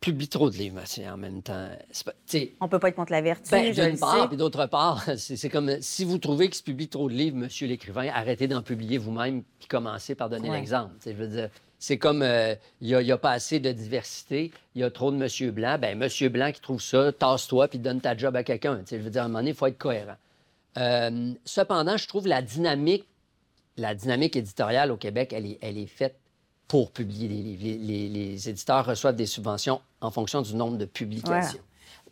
Publie 0.00 0.28
trop 0.28 0.48
de 0.48 0.56
livres, 0.56 0.80
c'est 0.86 1.06
en 1.08 1.18
même 1.18 1.42
temps. 1.42 1.68
pas- 2.06 2.12
On 2.60 2.68
peut 2.68 2.78
pas 2.78 2.88
être 2.88 2.96
contre 2.96 3.12
la 3.12 3.20
vertu, 3.20 3.50
Ben, 3.50 3.70
d'une 3.74 3.98
part, 3.98 4.28
puis 4.28 4.38
d'autre 4.38 4.64
part, 4.66 5.04
c'est 5.18 5.48
comme 5.50 5.68
euh, 5.68 5.76
si 5.82 6.06
vous 6.06 6.16
trouvez 6.16 6.46
qu'il 6.46 6.54
se 6.54 6.62
publie 6.62 6.88
trop 6.88 7.10
de 7.10 7.14
livres, 7.14 7.36
monsieur 7.36 7.66
l'écrivain, 7.66 8.08
arrêtez 8.12 8.48
d'en 8.48 8.62
publier 8.62 8.96
vous-même, 8.96 9.42
puis 9.58 9.68
commencez 9.68 10.14
par 10.14 10.30
donner 10.30 10.48
Ouais. 10.48 10.56
l'exemple. 10.56 10.94
Je 11.04 11.10
veux 11.12 11.26
dire, 11.28 11.50
c'est 11.78 11.98
comme 11.98 12.22
euh, 12.22 12.54
il 12.80 12.96
n'y 12.96 13.12
a, 13.12 13.18
pas 13.18 13.32
assez 13.32 13.60
de 13.60 13.72
diversité, 13.72 14.52
il 14.74 14.80
y 14.80 14.84
a 14.84 14.90
trop 14.90 15.10
de 15.10 15.16
monsieur 15.16 15.50
blanc. 15.50 15.76
Ben, 15.78 15.98
monsieur 15.98 16.30
blanc 16.30 16.50
qui 16.50 16.62
trouve 16.62 16.80
ça, 16.80 17.12
tasse-toi, 17.12 17.68
puis 17.68 17.78
donne 17.78 18.00
ta 18.00 18.16
job 18.16 18.34
à 18.36 18.42
quelqu'un. 18.42 18.80
Je 18.90 18.96
veux 18.96 19.10
dire, 19.10 19.20
à 19.22 19.24
un 19.26 19.28
moment 19.28 19.40
donné, 19.40 19.50
il 19.50 19.56
faut 19.56 19.66
être 19.66 19.76
cohérent. 19.78 20.16
Euh, 20.78 21.32
cependant, 21.44 21.98
je 21.98 22.08
trouve 22.08 22.26
la 22.26 22.40
dynamique, 22.40 23.04
la 23.76 23.94
dynamique 23.94 24.34
éditoriale 24.36 24.90
au 24.92 24.96
Québec, 24.96 25.32
elle 25.34 25.44
est, 25.44 25.58
elle 25.60 25.76
est 25.76 25.86
faite 25.86 26.16
pour 26.70 26.92
publier 26.92 27.26
des 27.26 27.34
livres. 27.34 27.64
Les, 27.64 27.78
les- 27.78 28.08
les 28.08 28.48
éditeurs 28.48 28.86
reçoivent 28.86 29.16
des 29.16 29.26
subventions 29.26 29.80
en 30.00 30.12
fonction 30.12 30.40
du 30.40 30.54
nombre 30.54 30.78
de 30.78 30.84
publications. 30.84 31.58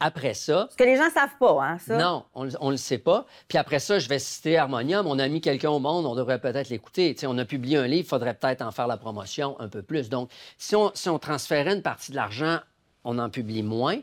Après 0.00 0.34
ça, 0.34 0.64
Parce 0.64 0.74
que 0.74 0.82
les 0.82 0.96
gens 0.96 1.08
savent 1.14 1.36
pas, 1.38 1.60
hein, 1.62 1.78
ça? 1.78 1.96
non, 1.96 2.24
on 2.34 2.44
ne 2.44 2.70
le 2.72 2.76
sait 2.76 2.98
pas. 2.98 3.24
Puis 3.46 3.56
après 3.56 3.78
ça, 3.78 4.00
je 4.00 4.08
vais 4.08 4.18
citer 4.18 4.56
Harmonium. 4.58 5.06
On 5.06 5.20
a 5.20 5.28
mis 5.28 5.40
quelqu'un 5.40 5.70
au 5.70 5.78
monde, 5.78 6.06
on 6.06 6.16
devrait 6.16 6.40
peut-être 6.40 6.70
l'écouter. 6.70 7.14
On 7.24 7.38
a 7.38 7.44
publié 7.44 7.76
un 7.76 7.86
livre, 7.86 8.04
il 8.04 8.08
faudrait 8.08 8.34
peut-être 8.34 8.62
en 8.62 8.72
faire 8.72 8.88
la 8.88 8.96
promotion 8.96 9.54
un 9.60 9.68
peu 9.68 9.82
plus. 9.82 10.08
Donc, 10.08 10.28
si 10.56 10.74
on, 10.74 10.90
si 10.94 11.08
on 11.08 11.20
transférait 11.20 11.74
une 11.74 11.82
partie 11.82 12.10
de 12.10 12.16
l'argent, 12.16 12.58
on 13.04 13.16
en 13.20 13.30
publie 13.30 13.62
moins, 13.62 14.00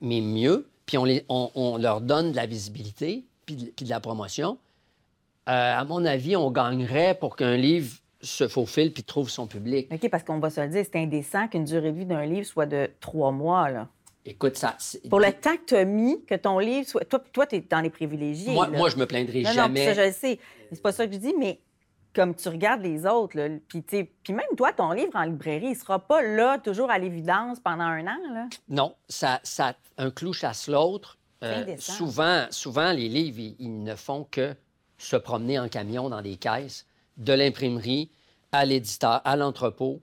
mais 0.00 0.20
mieux, 0.20 0.68
puis 0.86 0.96
on, 0.96 1.04
les- 1.04 1.24
on- 1.28 1.50
on 1.56 1.76
leur 1.76 2.00
donne 2.00 2.30
de 2.30 2.36
la 2.36 2.46
visibilité, 2.46 3.24
puis 3.46 3.56
de, 3.56 3.64
puis 3.66 3.84
de 3.84 3.90
la 3.90 3.98
promotion. 4.00 4.58
Euh, 5.48 5.78
à 5.78 5.84
mon 5.84 6.04
avis, 6.04 6.36
on 6.36 6.50
gagnerait 6.52 7.16
pour 7.18 7.34
qu'un 7.34 7.56
livre 7.56 7.96
se 8.20 8.48
faufile 8.48 8.92
puis 8.92 9.02
trouve 9.04 9.30
son 9.30 9.46
public. 9.46 9.88
OK, 9.92 10.10
parce 10.10 10.24
qu'on 10.24 10.38
va 10.38 10.50
se 10.50 10.60
le 10.60 10.68
dire, 10.68 10.84
c'est 10.84 10.98
indécent 10.98 11.48
qu'une 11.48 11.64
durée 11.64 11.92
de 11.92 11.98
vie 11.98 12.06
d'un 12.06 12.24
livre 12.26 12.46
soit 12.46 12.66
de 12.66 12.90
trois 13.00 13.30
mois, 13.30 13.70
là. 13.70 13.88
Écoute, 14.24 14.56
ça... 14.56 14.76
Pour 15.08 15.20
le 15.20 15.32
temps 15.32 15.56
que 15.56 15.64
tu 15.68 15.74
as 15.74 15.84
mis, 15.86 16.22
que 16.26 16.34
ton 16.34 16.58
livre 16.58 16.86
soit. 16.86 17.04
Toi, 17.04 17.22
toi 17.32 17.46
tu 17.46 17.56
es 17.56 17.60
dans 17.60 17.80
les 17.80 17.88
privilégiés. 17.88 18.52
moi, 18.52 18.68
moi, 18.68 18.90
je 18.90 18.96
me 18.96 19.06
plaindrai 19.06 19.42
Non, 19.42 19.48
non, 19.48 19.54
jamais. 19.54 19.86
puis 19.86 19.94
ça, 19.94 20.02
je 20.02 20.08
le 20.08 20.12
sais. 20.12 20.38
C'est 20.70 20.82
pas 20.82 20.92
ça 20.92 21.06
que 21.06 21.14
je 21.14 21.18
dis, 21.18 21.34
mais 21.38 21.60
comme 22.14 22.34
tu 22.34 22.48
regardes 22.48 22.82
les 22.82 23.06
autres, 23.06 23.38
là, 23.38 23.48
puis 23.68 23.80
puis 23.80 24.34
même 24.34 24.46
toi, 24.56 24.72
ton 24.72 24.92
livre 24.92 25.14
en 25.14 25.22
librairie, 25.22 25.68
il 25.68 25.76
sera 25.76 25.98
pas 25.98 26.20
là 26.20 26.58
toujours 26.58 26.90
à 26.90 26.98
l'évidence 26.98 27.60
pendant 27.60 27.84
un 27.84 28.06
an, 28.06 28.18
là. 28.32 28.48
Non, 28.68 28.94
ça, 29.08 29.40
ça, 29.44 29.74
un 29.96 30.10
clou 30.10 30.32
chasse 30.32 30.68
l'autre. 30.68 31.16
Euh, 31.44 31.76
souvent, 31.78 32.46
souvent, 32.50 32.92
les 32.92 33.08
livres, 33.08 33.38
ils, 33.38 33.56
ils 33.60 33.82
ne 33.82 33.94
font 33.94 34.26
que 34.30 34.54
se 34.98 35.16
promener 35.16 35.58
en 35.58 35.68
camion 35.68 36.10
dans 36.10 36.20
des 36.20 36.36
caisses, 36.36 36.86
de 37.18 37.32
l'imprimerie 37.32 38.10
à 38.52 38.64
l'éditeur, 38.64 39.20
à 39.24 39.36
l'entrepôt, 39.36 40.00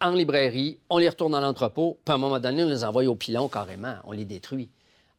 en 0.00 0.10
librairie. 0.10 0.78
On 0.90 0.98
les 0.98 1.08
retourne 1.08 1.32
dans 1.32 1.40
l'entrepôt, 1.40 1.98
puis 2.04 2.12
à 2.12 2.16
un 2.16 2.18
moment 2.18 2.38
donné, 2.40 2.64
on 2.64 2.68
les 2.68 2.84
envoie 2.84 3.04
au 3.04 3.14
pilon 3.14 3.48
carrément, 3.48 3.94
on 4.04 4.12
les 4.12 4.24
détruit. 4.24 4.68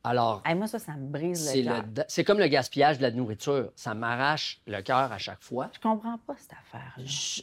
Alors, 0.04 0.42
Hey, 0.46 0.56
moi, 0.56 0.68
ça, 0.68 0.80
ça 0.80 0.94
me 0.94 1.08
brise 1.08 1.40
c'est 1.50 1.62
le 1.62 1.66
cœur. 1.72 2.06
c'est 2.08 2.24
comme 2.24 2.40
le 2.40 2.48
gaspillage 2.48 2.98
de 2.98 3.04
la 3.04 3.12
nourriture. 3.12 3.72
Ça 3.76 3.94
m'arrache 3.94 4.62
le 4.68 4.82
cœur 4.82 5.12
à 5.12 5.18
chaque 5.18 5.42
fois. 5.44 5.70
Je 5.74 5.80
comprends 5.80 6.18
pas 6.26 6.36
cette 6.38 6.52
affaire. 6.54 6.94
Je- 7.04 7.42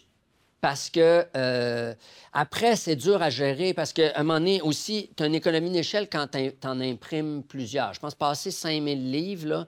parce 0.61 0.88
que 0.88 1.26
euh, 1.37 1.92
après, 2.33 2.74
c'est 2.76 2.96
dur 2.96 3.20
à 3.20 3.28
gérer 3.28 3.74
parce 3.74 3.92
qu'à 3.92 4.12
un 4.16 4.22
moment 4.22 4.38
donné 4.38 4.62
aussi, 4.62 5.11
tu 5.14 5.22
as 5.22 5.26
une 5.26 5.35
économie 5.35 5.70
d'échelle 5.70 6.09
quand 6.09 6.26
tu 6.30 6.50
en 6.66 6.80
imprimes 6.80 7.42
plusieurs. 7.42 7.92
Je 7.92 8.00
pense 8.00 8.14
passer 8.14 8.50
5000 8.50 9.11
livres, 9.11 9.46
là, 9.48 9.66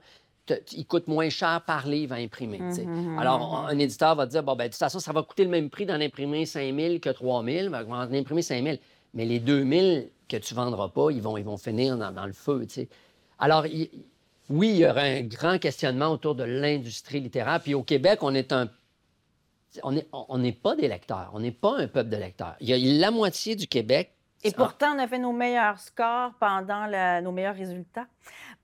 il 0.73 0.85
coûte 0.85 1.07
moins 1.07 1.29
cher 1.29 1.61
par 1.65 1.87
livre 1.87 2.13
à 2.13 2.17
imprimer. 2.17 2.59
Mhm, 2.59 3.17
Alors, 3.19 3.67
un 3.67 3.77
éditeur 3.77 4.15
va 4.15 4.25
dire, 4.25 4.43
bon, 4.43 4.55
ben, 4.55 4.65
de 4.65 4.69
toute 4.69 4.79
façon, 4.79 4.99
ça 4.99 5.13
va 5.13 5.23
coûter 5.23 5.43
le 5.43 5.49
même 5.49 5.69
prix 5.69 5.85
d'en 5.85 5.99
imprimer 5.99 6.45
5000 6.45 6.99
que 6.99 7.09
3000. 7.09 7.69
Ben, 7.69 7.85
on 7.87 7.91
va 7.91 7.97
en 7.97 8.13
imprimer 8.13 8.41
5000. 8.41 8.79
Mais 9.13 9.25
les 9.25 9.39
2000 9.39 10.09
que 10.27 10.37
tu 10.37 10.53
vendras 10.53 10.89
pas, 10.89 11.09
ils 11.11 11.21
vont, 11.21 11.37
ils 11.37 11.45
vont 11.45 11.57
finir 11.57 11.97
dans, 11.97 12.25
le 12.25 12.33
feu. 12.33 12.65
Alors, 13.39 13.65
oui, 14.49 14.69
il 14.69 14.77
y 14.77 14.85
aura 14.85 15.01
un 15.01 15.21
grand 15.21 15.57
questionnement 15.59 16.07
autour 16.07 16.35
de 16.35 16.43
l'industrie 16.43 17.19
littéraire. 17.19 17.61
Puis 17.61 17.73
au 17.73 17.83
Québec, 17.83 18.19
on 18.21 18.33
est 18.35 18.51
un 18.51 18.69
on 19.83 19.91
n'est 19.91 20.07
on 20.11 20.51
pas 20.53 20.75
des 20.75 20.87
lecteurs, 20.87 21.29
on 21.33 21.39
n'est 21.39 21.51
pas 21.51 21.77
un 21.77 21.87
peuple 21.87 22.09
de 22.09 22.17
lecteurs. 22.17 22.55
Il 22.61 22.69
y 22.69 22.73
a 22.73 22.99
la 22.99 23.11
moitié 23.11 23.55
du 23.55 23.67
Québec. 23.67 24.11
Et 24.43 24.51
pourtant, 24.51 24.95
on 24.95 24.99
a 24.99 25.07
fait 25.07 25.17
nos 25.17 25.33
meilleurs 25.33 25.79
scores 25.79 26.33
pendant 26.39 26.87
nos 27.21 27.31
meilleurs 27.31 27.55
résultats 27.55 28.05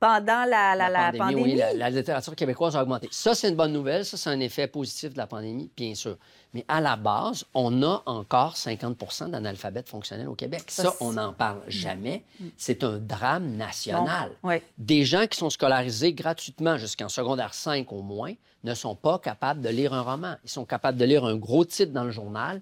pendant 0.00 0.44
la, 0.44 0.74
la, 0.74 1.12
pandémie. 1.12 1.42
Oui, 1.42 1.62
la, 1.76 1.88
littérature 1.88 2.34
québécoise 2.36 2.76
a 2.76 2.82
augmenté. 2.82 3.08
Ça, 3.10 3.34
c'est 3.34 3.48
une 3.48 3.56
bonne 3.56 3.72
nouvelle. 3.72 4.04
Ça, 4.04 4.16
c'est 4.16 4.30
un 4.30 4.40
effet 4.40 4.66
positif 4.66 5.12
de 5.12 5.18
la 5.18 5.26
pandémie, 5.26 5.70
bien 5.76 5.94
sûr. 5.94 6.16
Mais 6.52 6.64
à 6.68 6.80
la 6.80 6.96
base, 6.96 7.44
on 7.54 7.82
a 7.82 8.02
encore 8.06 8.54
50% 8.54 9.30
d'analphabètes 9.30 9.88
fonctionnels 9.88 10.28
au 10.28 10.34
Québec. 10.34 10.64
Ça, 10.68 10.94
on 11.00 11.12
n'en 11.12 11.32
parle 11.32 11.62
jamais. 11.68 12.22
Mm. 12.38 12.44
C'est 12.56 12.84
un 12.84 12.98
drame 12.98 13.56
national. 13.56 14.32
Des 14.78 15.04
gens 15.04 15.26
qui 15.26 15.38
sont 15.38 15.50
scolarisés 15.50 16.12
gratuitement 16.12 16.76
jusqu'en 16.76 17.08
secondaire 17.08 17.54
5 17.54 17.90
au 17.92 18.02
moins 18.02 18.34
ne 18.62 18.74
sont 18.74 18.94
pas 18.94 19.18
capables 19.18 19.62
de 19.62 19.68
lire 19.68 19.94
un 19.94 20.02
roman. 20.02 20.36
Ils 20.44 20.50
sont 20.50 20.64
capables 20.64 20.98
de 20.98 21.04
lire 21.04 21.24
un 21.24 21.36
gros 21.36 21.64
titre 21.64 21.92
dans 21.92 22.04
le 22.04 22.10
journal, 22.10 22.60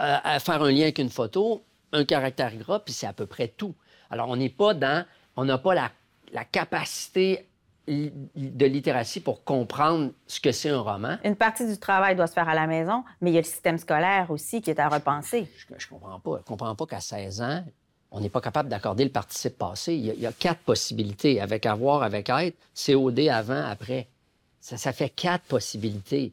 euh, 0.00 0.16
à 0.22 0.40
faire 0.40 0.62
un 0.62 0.70
lien 0.70 0.82
avec 0.82 0.98
une 0.98 1.10
photo, 1.10 1.62
un 1.92 2.04
caractère 2.04 2.54
gras, 2.56 2.80
puis 2.80 2.94
c'est 2.94 3.06
à 3.06 3.12
peu 3.12 3.26
près 3.26 3.48
tout. 3.48 3.74
Alors, 4.10 4.28
on 4.28 4.36
n'est 4.36 4.48
pas 4.48 4.74
dans... 4.74 5.04
On 5.36 5.44
n'a 5.44 5.58
pas 5.58 5.74
la 5.74 5.90
la 6.32 6.44
capacité 6.44 7.46
de 7.88 8.66
littératie 8.66 9.20
pour 9.20 9.42
comprendre 9.42 10.12
ce 10.26 10.38
que 10.38 10.52
c'est 10.52 10.68
un 10.68 10.80
roman. 10.80 11.16
Une 11.24 11.34
partie 11.34 11.66
du 11.66 11.76
travail 11.76 12.14
doit 12.14 12.28
se 12.28 12.34
faire 12.34 12.48
à 12.48 12.54
la 12.54 12.66
maison, 12.66 13.04
mais 13.20 13.30
il 13.30 13.34
y 13.34 13.38
a 13.38 13.40
le 13.40 13.46
système 13.46 13.78
scolaire 13.78 14.30
aussi 14.30 14.62
qui 14.62 14.70
est 14.70 14.78
à 14.78 14.88
repenser. 14.88 15.48
Je, 15.56 15.74
ne 15.74 15.98
comprends 15.98 16.20
pas. 16.20 16.38
Je 16.38 16.44
comprends 16.44 16.74
pas 16.76 16.86
qu'à 16.86 17.00
16 17.00 17.42
ans, 17.42 17.64
on 18.12 18.20
n'est 18.20 18.28
pas 18.28 18.40
capable 18.40 18.68
d'accorder 18.68 19.04
le 19.04 19.10
participe 19.10 19.58
passé. 19.58 19.94
Il 19.94 20.20
y, 20.20 20.26
a, 20.26 20.32
quatre 20.32 20.60
possibilités. 20.60 21.40
Avec 21.40 21.66
avoir, 21.66 22.02
avec 22.02 22.28
être, 22.28 22.56
COD 22.74 23.18
avant, 23.28 23.64
après. 23.64 24.08
Ça, 24.60 24.76
ça 24.76 24.92
fait 24.92 25.08
quatre 25.08 25.44
possibilités. 25.44 26.32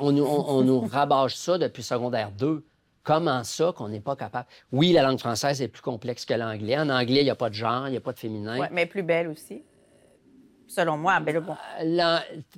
on, 0.00 0.16
on, 0.18 0.62
nous 0.62 0.80
rabâche 0.92 1.36
ça 1.36 1.58
depuis 1.58 1.82
secondaire 1.84 2.32
2. 2.32 2.64
Comment 3.08 3.42
ça 3.42 3.72
qu'on 3.74 3.88
n'est 3.88 4.02
pas 4.02 4.16
capable? 4.16 4.46
Oui, 4.70 4.92
la 4.92 5.00
langue 5.00 5.18
française 5.18 5.62
est 5.62 5.68
plus 5.68 5.80
complexe 5.80 6.26
que 6.26 6.34
l'anglais. 6.34 6.76
En 6.76 6.90
anglais, 6.90 7.22
il 7.22 7.24
n'y 7.24 7.30
a 7.30 7.34
pas 7.34 7.48
de 7.48 7.54
genre, 7.54 7.88
il 7.88 7.92
n'y 7.92 7.96
a 7.96 8.02
pas 8.02 8.12
de 8.12 8.18
féminin. 8.18 8.60
Oui, 8.60 8.66
mais 8.70 8.84
plus 8.84 9.02
belle 9.02 9.28
aussi. 9.28 9.62
Selon 10.66 10.98
moi, 10.98 11.18
ben, 11.18 11.40
bon. 11.40 11.56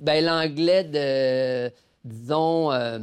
Ben, 0.01 0.25
l'anglais 0.25 0.83
de 0.83 1.71
disons, 2.03 2.69
euh, 2.69 2.99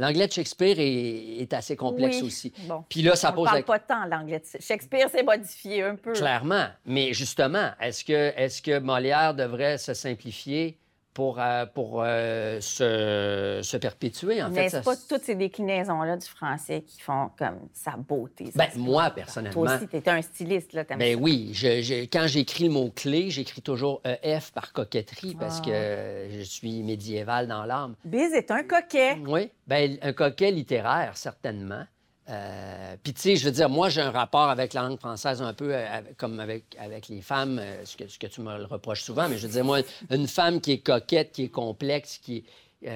l'anglais 0.00 0.26
de 0.26 0.32
Shakespeare 0.32 0.74
est, 0.78 1.52
assez 1.52 1.76
complexe 1.76 2.20
aussi. 2.20 2.52
Bon. 2.66 2.84
Puis 2.88 3.02
là, 3.02 3.14
ça 3.14 3.30
On 3.30 3.34
pose. 3.36 3.44
parle 3.48 3.62
pas 3.62 3.78
tant 3.78 4.04
l'anglais 4.06 4.40
de 4.40 4.60
Shakespeare, 4.60 5.08
s'est 5.08 5.22
modifié 5.22 5.84
un 5.84 5.94
peu. 5.94 6.14
Clairement, 6.14 6.66
mais 6.84 7.12
justement, 7.12 7.70
est-ce 7.80 8.04
que, 8.04 8.32
est-ce 8.36 8.60
que 8.60 8.80
Molière 8.80 9.34
devrait 9.34 9.78
se 9.78 9.94
simplifier? 9.94 10.80
Pour, 11.14 11.38
euh, 11.38 11.66
pour 11.66 12.02
euh, 12.04 12.60
se, 12.60 13.76
perpétuer. 13.76 14.42
En 14.42 14.50
Mais 14.50 14.68
fait, 14.68 14.82
pas 14.82 14.96
toutes 14.96 15.22
ces 15.22 15.34
déclinaisons-là 15.34 16.16
du 16.16 16.26
français 16.26 16.82
qui 16.86 17.00
font 17.00 17.30
comme 17.38 17.68
sa 17.72 17.92
beauté. 17.96 18.50
Ben, 18.54 18.68
moi, 18.76 19.10
personnellement. 19.10 19.64
Toi 19.64 19.76
aussi, 19.76 19.88
tu 19.88 19.96
es 19.96 20.08
un 20.08 20.22
styliste, 20.22 20.72
là, 20.72 20.84
Ben 20.84 21.18
oui. 21.20 21.50
Je, 21.52 22.04
quand 22.06 22.26
j'écris 22.26 22.64
le 22.64 22.70
mot-clé, 22.70 23.30
j'écris 23.30 23.62
toujours 23.62 24.00
EF 24.04 24.52
par 24.52 24.72
coquetterie 24.72 25.36
parce 25.38 25.60
que 25.60 25.70
ah. 25.70 26.30
je 26.30 26.42
suis 26.42 26.82
médiéval 26.82 27.46
dans 27.46 27.64
l'âme. 27.64 27.94
Biz 28.04 28.32
est 28.32 28.50
un 28.50 28.62
coquet. 28.62 29.18
Oui. 29.26 29.50
Ben, 29.66 29.98
un 30.02 30.12
coquet 30.12 30.50
littéraire, 30.50 31.16
certainement. 31.16 31.84
Euh, 32.28 32.96
puis, 33.02 33.12
tu 33.12 33.20
sais, 33.20 33.36
je 33.36 33.44
veux 33.44 33.50
dire, 33.50 33.68
moi, 33.68 33.88
j'ai 33.88 34.00
un 34.00 34.10
rapport 34.10 34.48
avec 34.48 34.74
la 34.74 34.82
langue 34.82 34.98
française 34.98 35.42
un 35.42 35.52
peu 35.52 35.74
euh, 35.74 36.00
comme 36.16 36.38
avec, 36.38 36.76
avec 36.78 37.08
les 37.08 37.20
femmes, 37.20 37.58
euh, 37.58 37.84
ce, 37.84 37.96
que, 37.96 38.26
tu 38.26 38.40
me 38.40 38.58
le 38.58 38.64
reproches 38.64 39.02
souvent, 39.02 39.28
mais 39.28 39.38
je 39.38 39.46
veux 39.46 39.52
dire, 39.52 39.64
moi, 39.64 39.80
une 40.10 40.28
femme 40.28 40.60
qui 40.60 40.72
est 40.72 40.78
coquette, 40.78 41.32
qui 41.32 41.44
est 41.44 41.48
complexe, 41.48 42.18
qui, 42.18 42.44
qui 42.80 42.86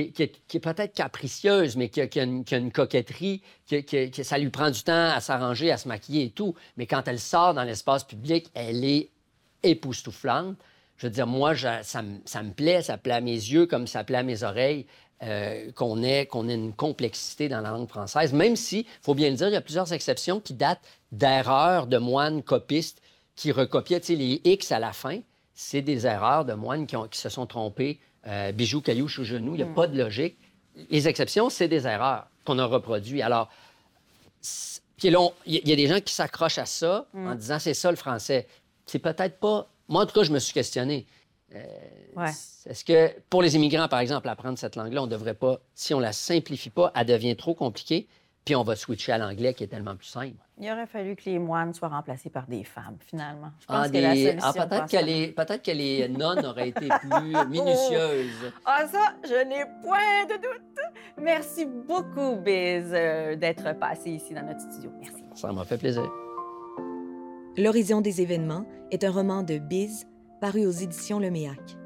est, 0.00 0.12
qui 0.46 0.56
est, 0.56 0.60
peut-être 0.60 0.94
capricieuse, 0.94 1.76
mais 1.76 1.90
qui 1.90 2.00
a, 2.00 2.22
une, 2.22 2.44
une, 2.50 2.72
coquetterie, 2.72 3.42
que 3.68 4.22
ça 4.22 4.38
lui 4.38 4.50
prend 4.50 4.70
du 4.70 4.82
temps 4.82 5.10
à 5.10 5.20
s'arranger, 5.20 5.70
à 5.70 5.76
se 5.76 5.88
maquiller 5.88 6.24
et 6.24 6.30
tout. 6.30 6.54
Mais 6.76 6.86
quand 6.86 7.06
elle 7.08 7.20
sort 7.20 7.54
dans 7.54 7.64
l'espace 7.64 8.04
public, 8.04 8.50
elle 8.54 8.84
est 8.84 9.10
époustouflante. 9.62 10.56
Je 10.96 11.06
veux 11.06 11.10
dire, 11.10 11.26
moi, 11.26 11.54
ça, 11.54 11.82
ça, 11.82 12.02
me 12.02 12.50
plaît, 12.52 12.80
ça 12.82 12.96
plaît 12.96 13.14
à 13.14 13.20
mes 13.20 13.32
yeux 13.32 13.66
comme 13.66 13.86
ça 13.86 14.02
plaît 14.02 14.18
à 14.18 14.22
mes 14.22 14.42
oreilles. 14.42 14.86
Euh, 15.22 15.72
qu'on 15.72 16.02
ait, 16.02 16.28
ait 16.30 16.54
une 16.54 16.74
complexité 16.74 17.48
dans 17.48 17.62
la 17.62 17.70
langue 17.70 17.88
française, 17.88 18.34
même 18.34 18.54
si, 18.54 18.80
il 18.80 18.86
faut 19.00 19.14
bien 19.14 19.30
le 19.30 19.36
dire, 19.36 19.48
il 19.48 19.54
y 19.54 19.56
a 19.56 19.62
plusieurs 19.62 19.90
exceptions 19.94 20.40
qui 20.40 20.52
datent 20.52 20.82
d'erreurs 21.10 21.86
de 21.86 21.96
moines 21.96 22.42
copistes 22.42 23.00
qui 23.34 23.50
recopiaient 23.50 24.02
les 24.10 24.42
X 24.44 24.72
à 24.72 24.78
la 24.78 24.92
fin. 24.92 25.20
C'est 25.54 25.80
des 25.80 26.06
erreurs 26.06 26.44
de 26.44 26.52
moines 26.52 26.86
qui, 26.86 26.96
qui 27.10 27.18
se 27.18 27.30
sont 27.30 27.46
trompés, 27.46 27.98
euh, 28.26 28.52
bijoux, 28.52 28.82
cailloux, 28.82 29.06
ou 29.06 29.24
genou. 29.24 29.54
Il 29.54 29.56
n'y 29.56 29.62
a 29.62 29.66
mm. 29.66 29.74
pas 29.74 29.86
de 29.86 29.96
logique. 29.96 30.36
Les 30.90 31.08
exceptions, 31.08 31.48
c'est 31.48 31.68
des 31.68 31.86
erreurs 31.86 32.26
qu'on 32.44 32.58
a 32.58 32.66
reproduites. 32.66 33.22
Alors, 33.22 33.48
il 35.02 35.12
y 35.46 35.72
a 35.72 35.76
des 35.76 35.86
gens 35.86 36.00
qui 36.00 36.12
s'accrochent 36.12 36.58
à 36.58 36.66
ça 36.66 37.06
en 37.14 37.34
mm. 37.34 37.36
disant 37.36 37.58
c'est 37.58 37.72
ça 37.72 37.90
le 37.90 37.96
français. 37.96 38.46
C'est 38.84 38.98
peut-être 38.98 39.38
pas. 39.38 39.66
Moi, 39.88 40.02
en 40.02 40.06
tout 40.06 40.12
cas, 40.12 40.24
je 40.24 40.32
me 40.32 40.38
suis 40.38 40.52
questionné. 40.52 41.06
Euh, 41.56 42.26
est-ce 42.66 42.84
que 42.84 43.12
pour 43.28 43.42
les 43.42 43.56
immigrants, 43.56 43.88
par 43.88 44.00
exemple, 44.00 44.28
apprendre 44.28 44.58
cette 44.58 44.76
langue-là, 44.76 45.02
on 45.02 45.06
ne 45.06 45.10
devrait 45.10 45.34
pas, 45.34 45.58
si 45.74 45.94
on 45.94 46.00
la 46.00 46.12
simplifie 46.12 46.70
pas, 46.70 46.92
elle 46.94 47.06
devient 47.06 47.36
trop 47.36 47.54
compliquée, 47.54 48.06
puis 48.44 48.54
on 48.54 48.62
va 48.62 48.76
switcher 48.76 49.12
à 49.12 49.18
l'anglais 49.18 49.54
qui 49.54 49.64
est 49.64 49.68
tellement 49.68 49.96
plus 49.96 50.06
simple? 50.06 50.36
Il 50.58 50.70
aurait 50.70 50.86
fallu 50.86 51.16
que 51.16 51.24
les 51.26 51.38
moines 51.38 51.74
soient 51.74 51.88
remplacés 51.88 52.30
par 52.30 52.46
des 52.46 52.64
femmes, 52.64 52.96
finalement. 53.06 53.50
Je 53.60 53.66
pense 53.66 53.86
ah, 53.86 53.88
que 53.90 53.98
la 53.98 54.14
solution 54.14 54.38
ah, 54.42 54.66
peut-être, 54.66 54.90
que 54.90 55.04
les... 55.04 55.28
peut-être 55.28 55.62
que 55.62 55.70
les 55.70 56.08
nonnes 56.08 56.46
auraient 56.46 56.68
été 56.70 56.88
plus 56.88 57.48
minutieuses. 57.48 58.52
Ah, 58.64 58.86
ça, 58.90 59.14
je 59.24 59.46
n'ai 59.46 59.64
point 59.82 60.24
de 60.28 60.40
doute. 60.40 60.62
Merci 61.20 61.66
beaucoup, 61.66 62.36
Biz, 62.36 62.92
euh, 62.92 63.36
d'être 63.36 63.78
passé 63.78 64.12
ici 64.12 64.32
dans 64.32 64.46
notre 64.46 64.60
studio. 64.60 64.90
Merci. 65.00 65.24
Ça 65.34 65.52
m'a 65.52 65.64
fait 65.64 65.76
plaisir. 65.76 66.08
L'horizon 67.58 68.00
des 68.00 68.20
événements 68.20 68.64
est 68.90 69.02
un 69.02 69.10
roman 69.10 69.42
de 69.42 69.58
Biz 69.58 70.06
paru 70.46 70.64
aux 70.64 70.70
éditions 70.70 71.18
Le 71.18 71.28
Méac. 71.28 71.76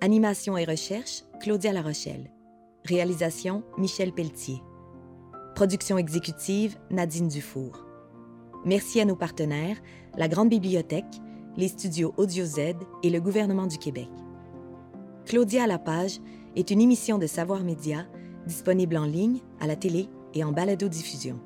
Animation 0.00 0.56
et 0.56 0.64
recherche, 0.64 1.24
Claudia 1.40 1.72
Larochelle. 1.72 2.30
Réalisation, 2.84 3.64
Michel 3.76 4.12
Pelletier. 4.12 4.62
Production 5.56 5.98
exécutive, 5.98 6.76
Nadine 6.92 7.26
Dufour. 7.26 7.84
Merci 8.64 9.00
à 9.00 9.04
nos 9.04 9.16
partenaires, 9.16 9.78
la 10.16 10.28
Grande 10.28 10.48
Bibliothèque, 10.48 11.12
les 11.56 11.66
studios 11.66 12.14
Audio 12.18 12.44
Z 12.44 12.76
et 13.02 13.10
le 13.10 13.20
gouvernement 13.20 13.66
du 13.66 13.78
Québec. 13.78 14.10
Claudia 15.26 15.64
à 15.64 15.66
la 15.66 15.80
page 15.80 16.20
est 16.54 16.70
une 16.70 16.82
émission 16.82 17.18
de 17.18 17.26
Savoir 17.26 17.64
Média 17.64 18.06
disponible 18.46 18.96
en 18.96 19.06
ligne, 19.06 19.40
à 19.58 19.66
la 19.66 19.74
télé 19.74 20.08
et 20.34 20.44
en 20.44 20.52
balado-diffusion. 20.52 21.40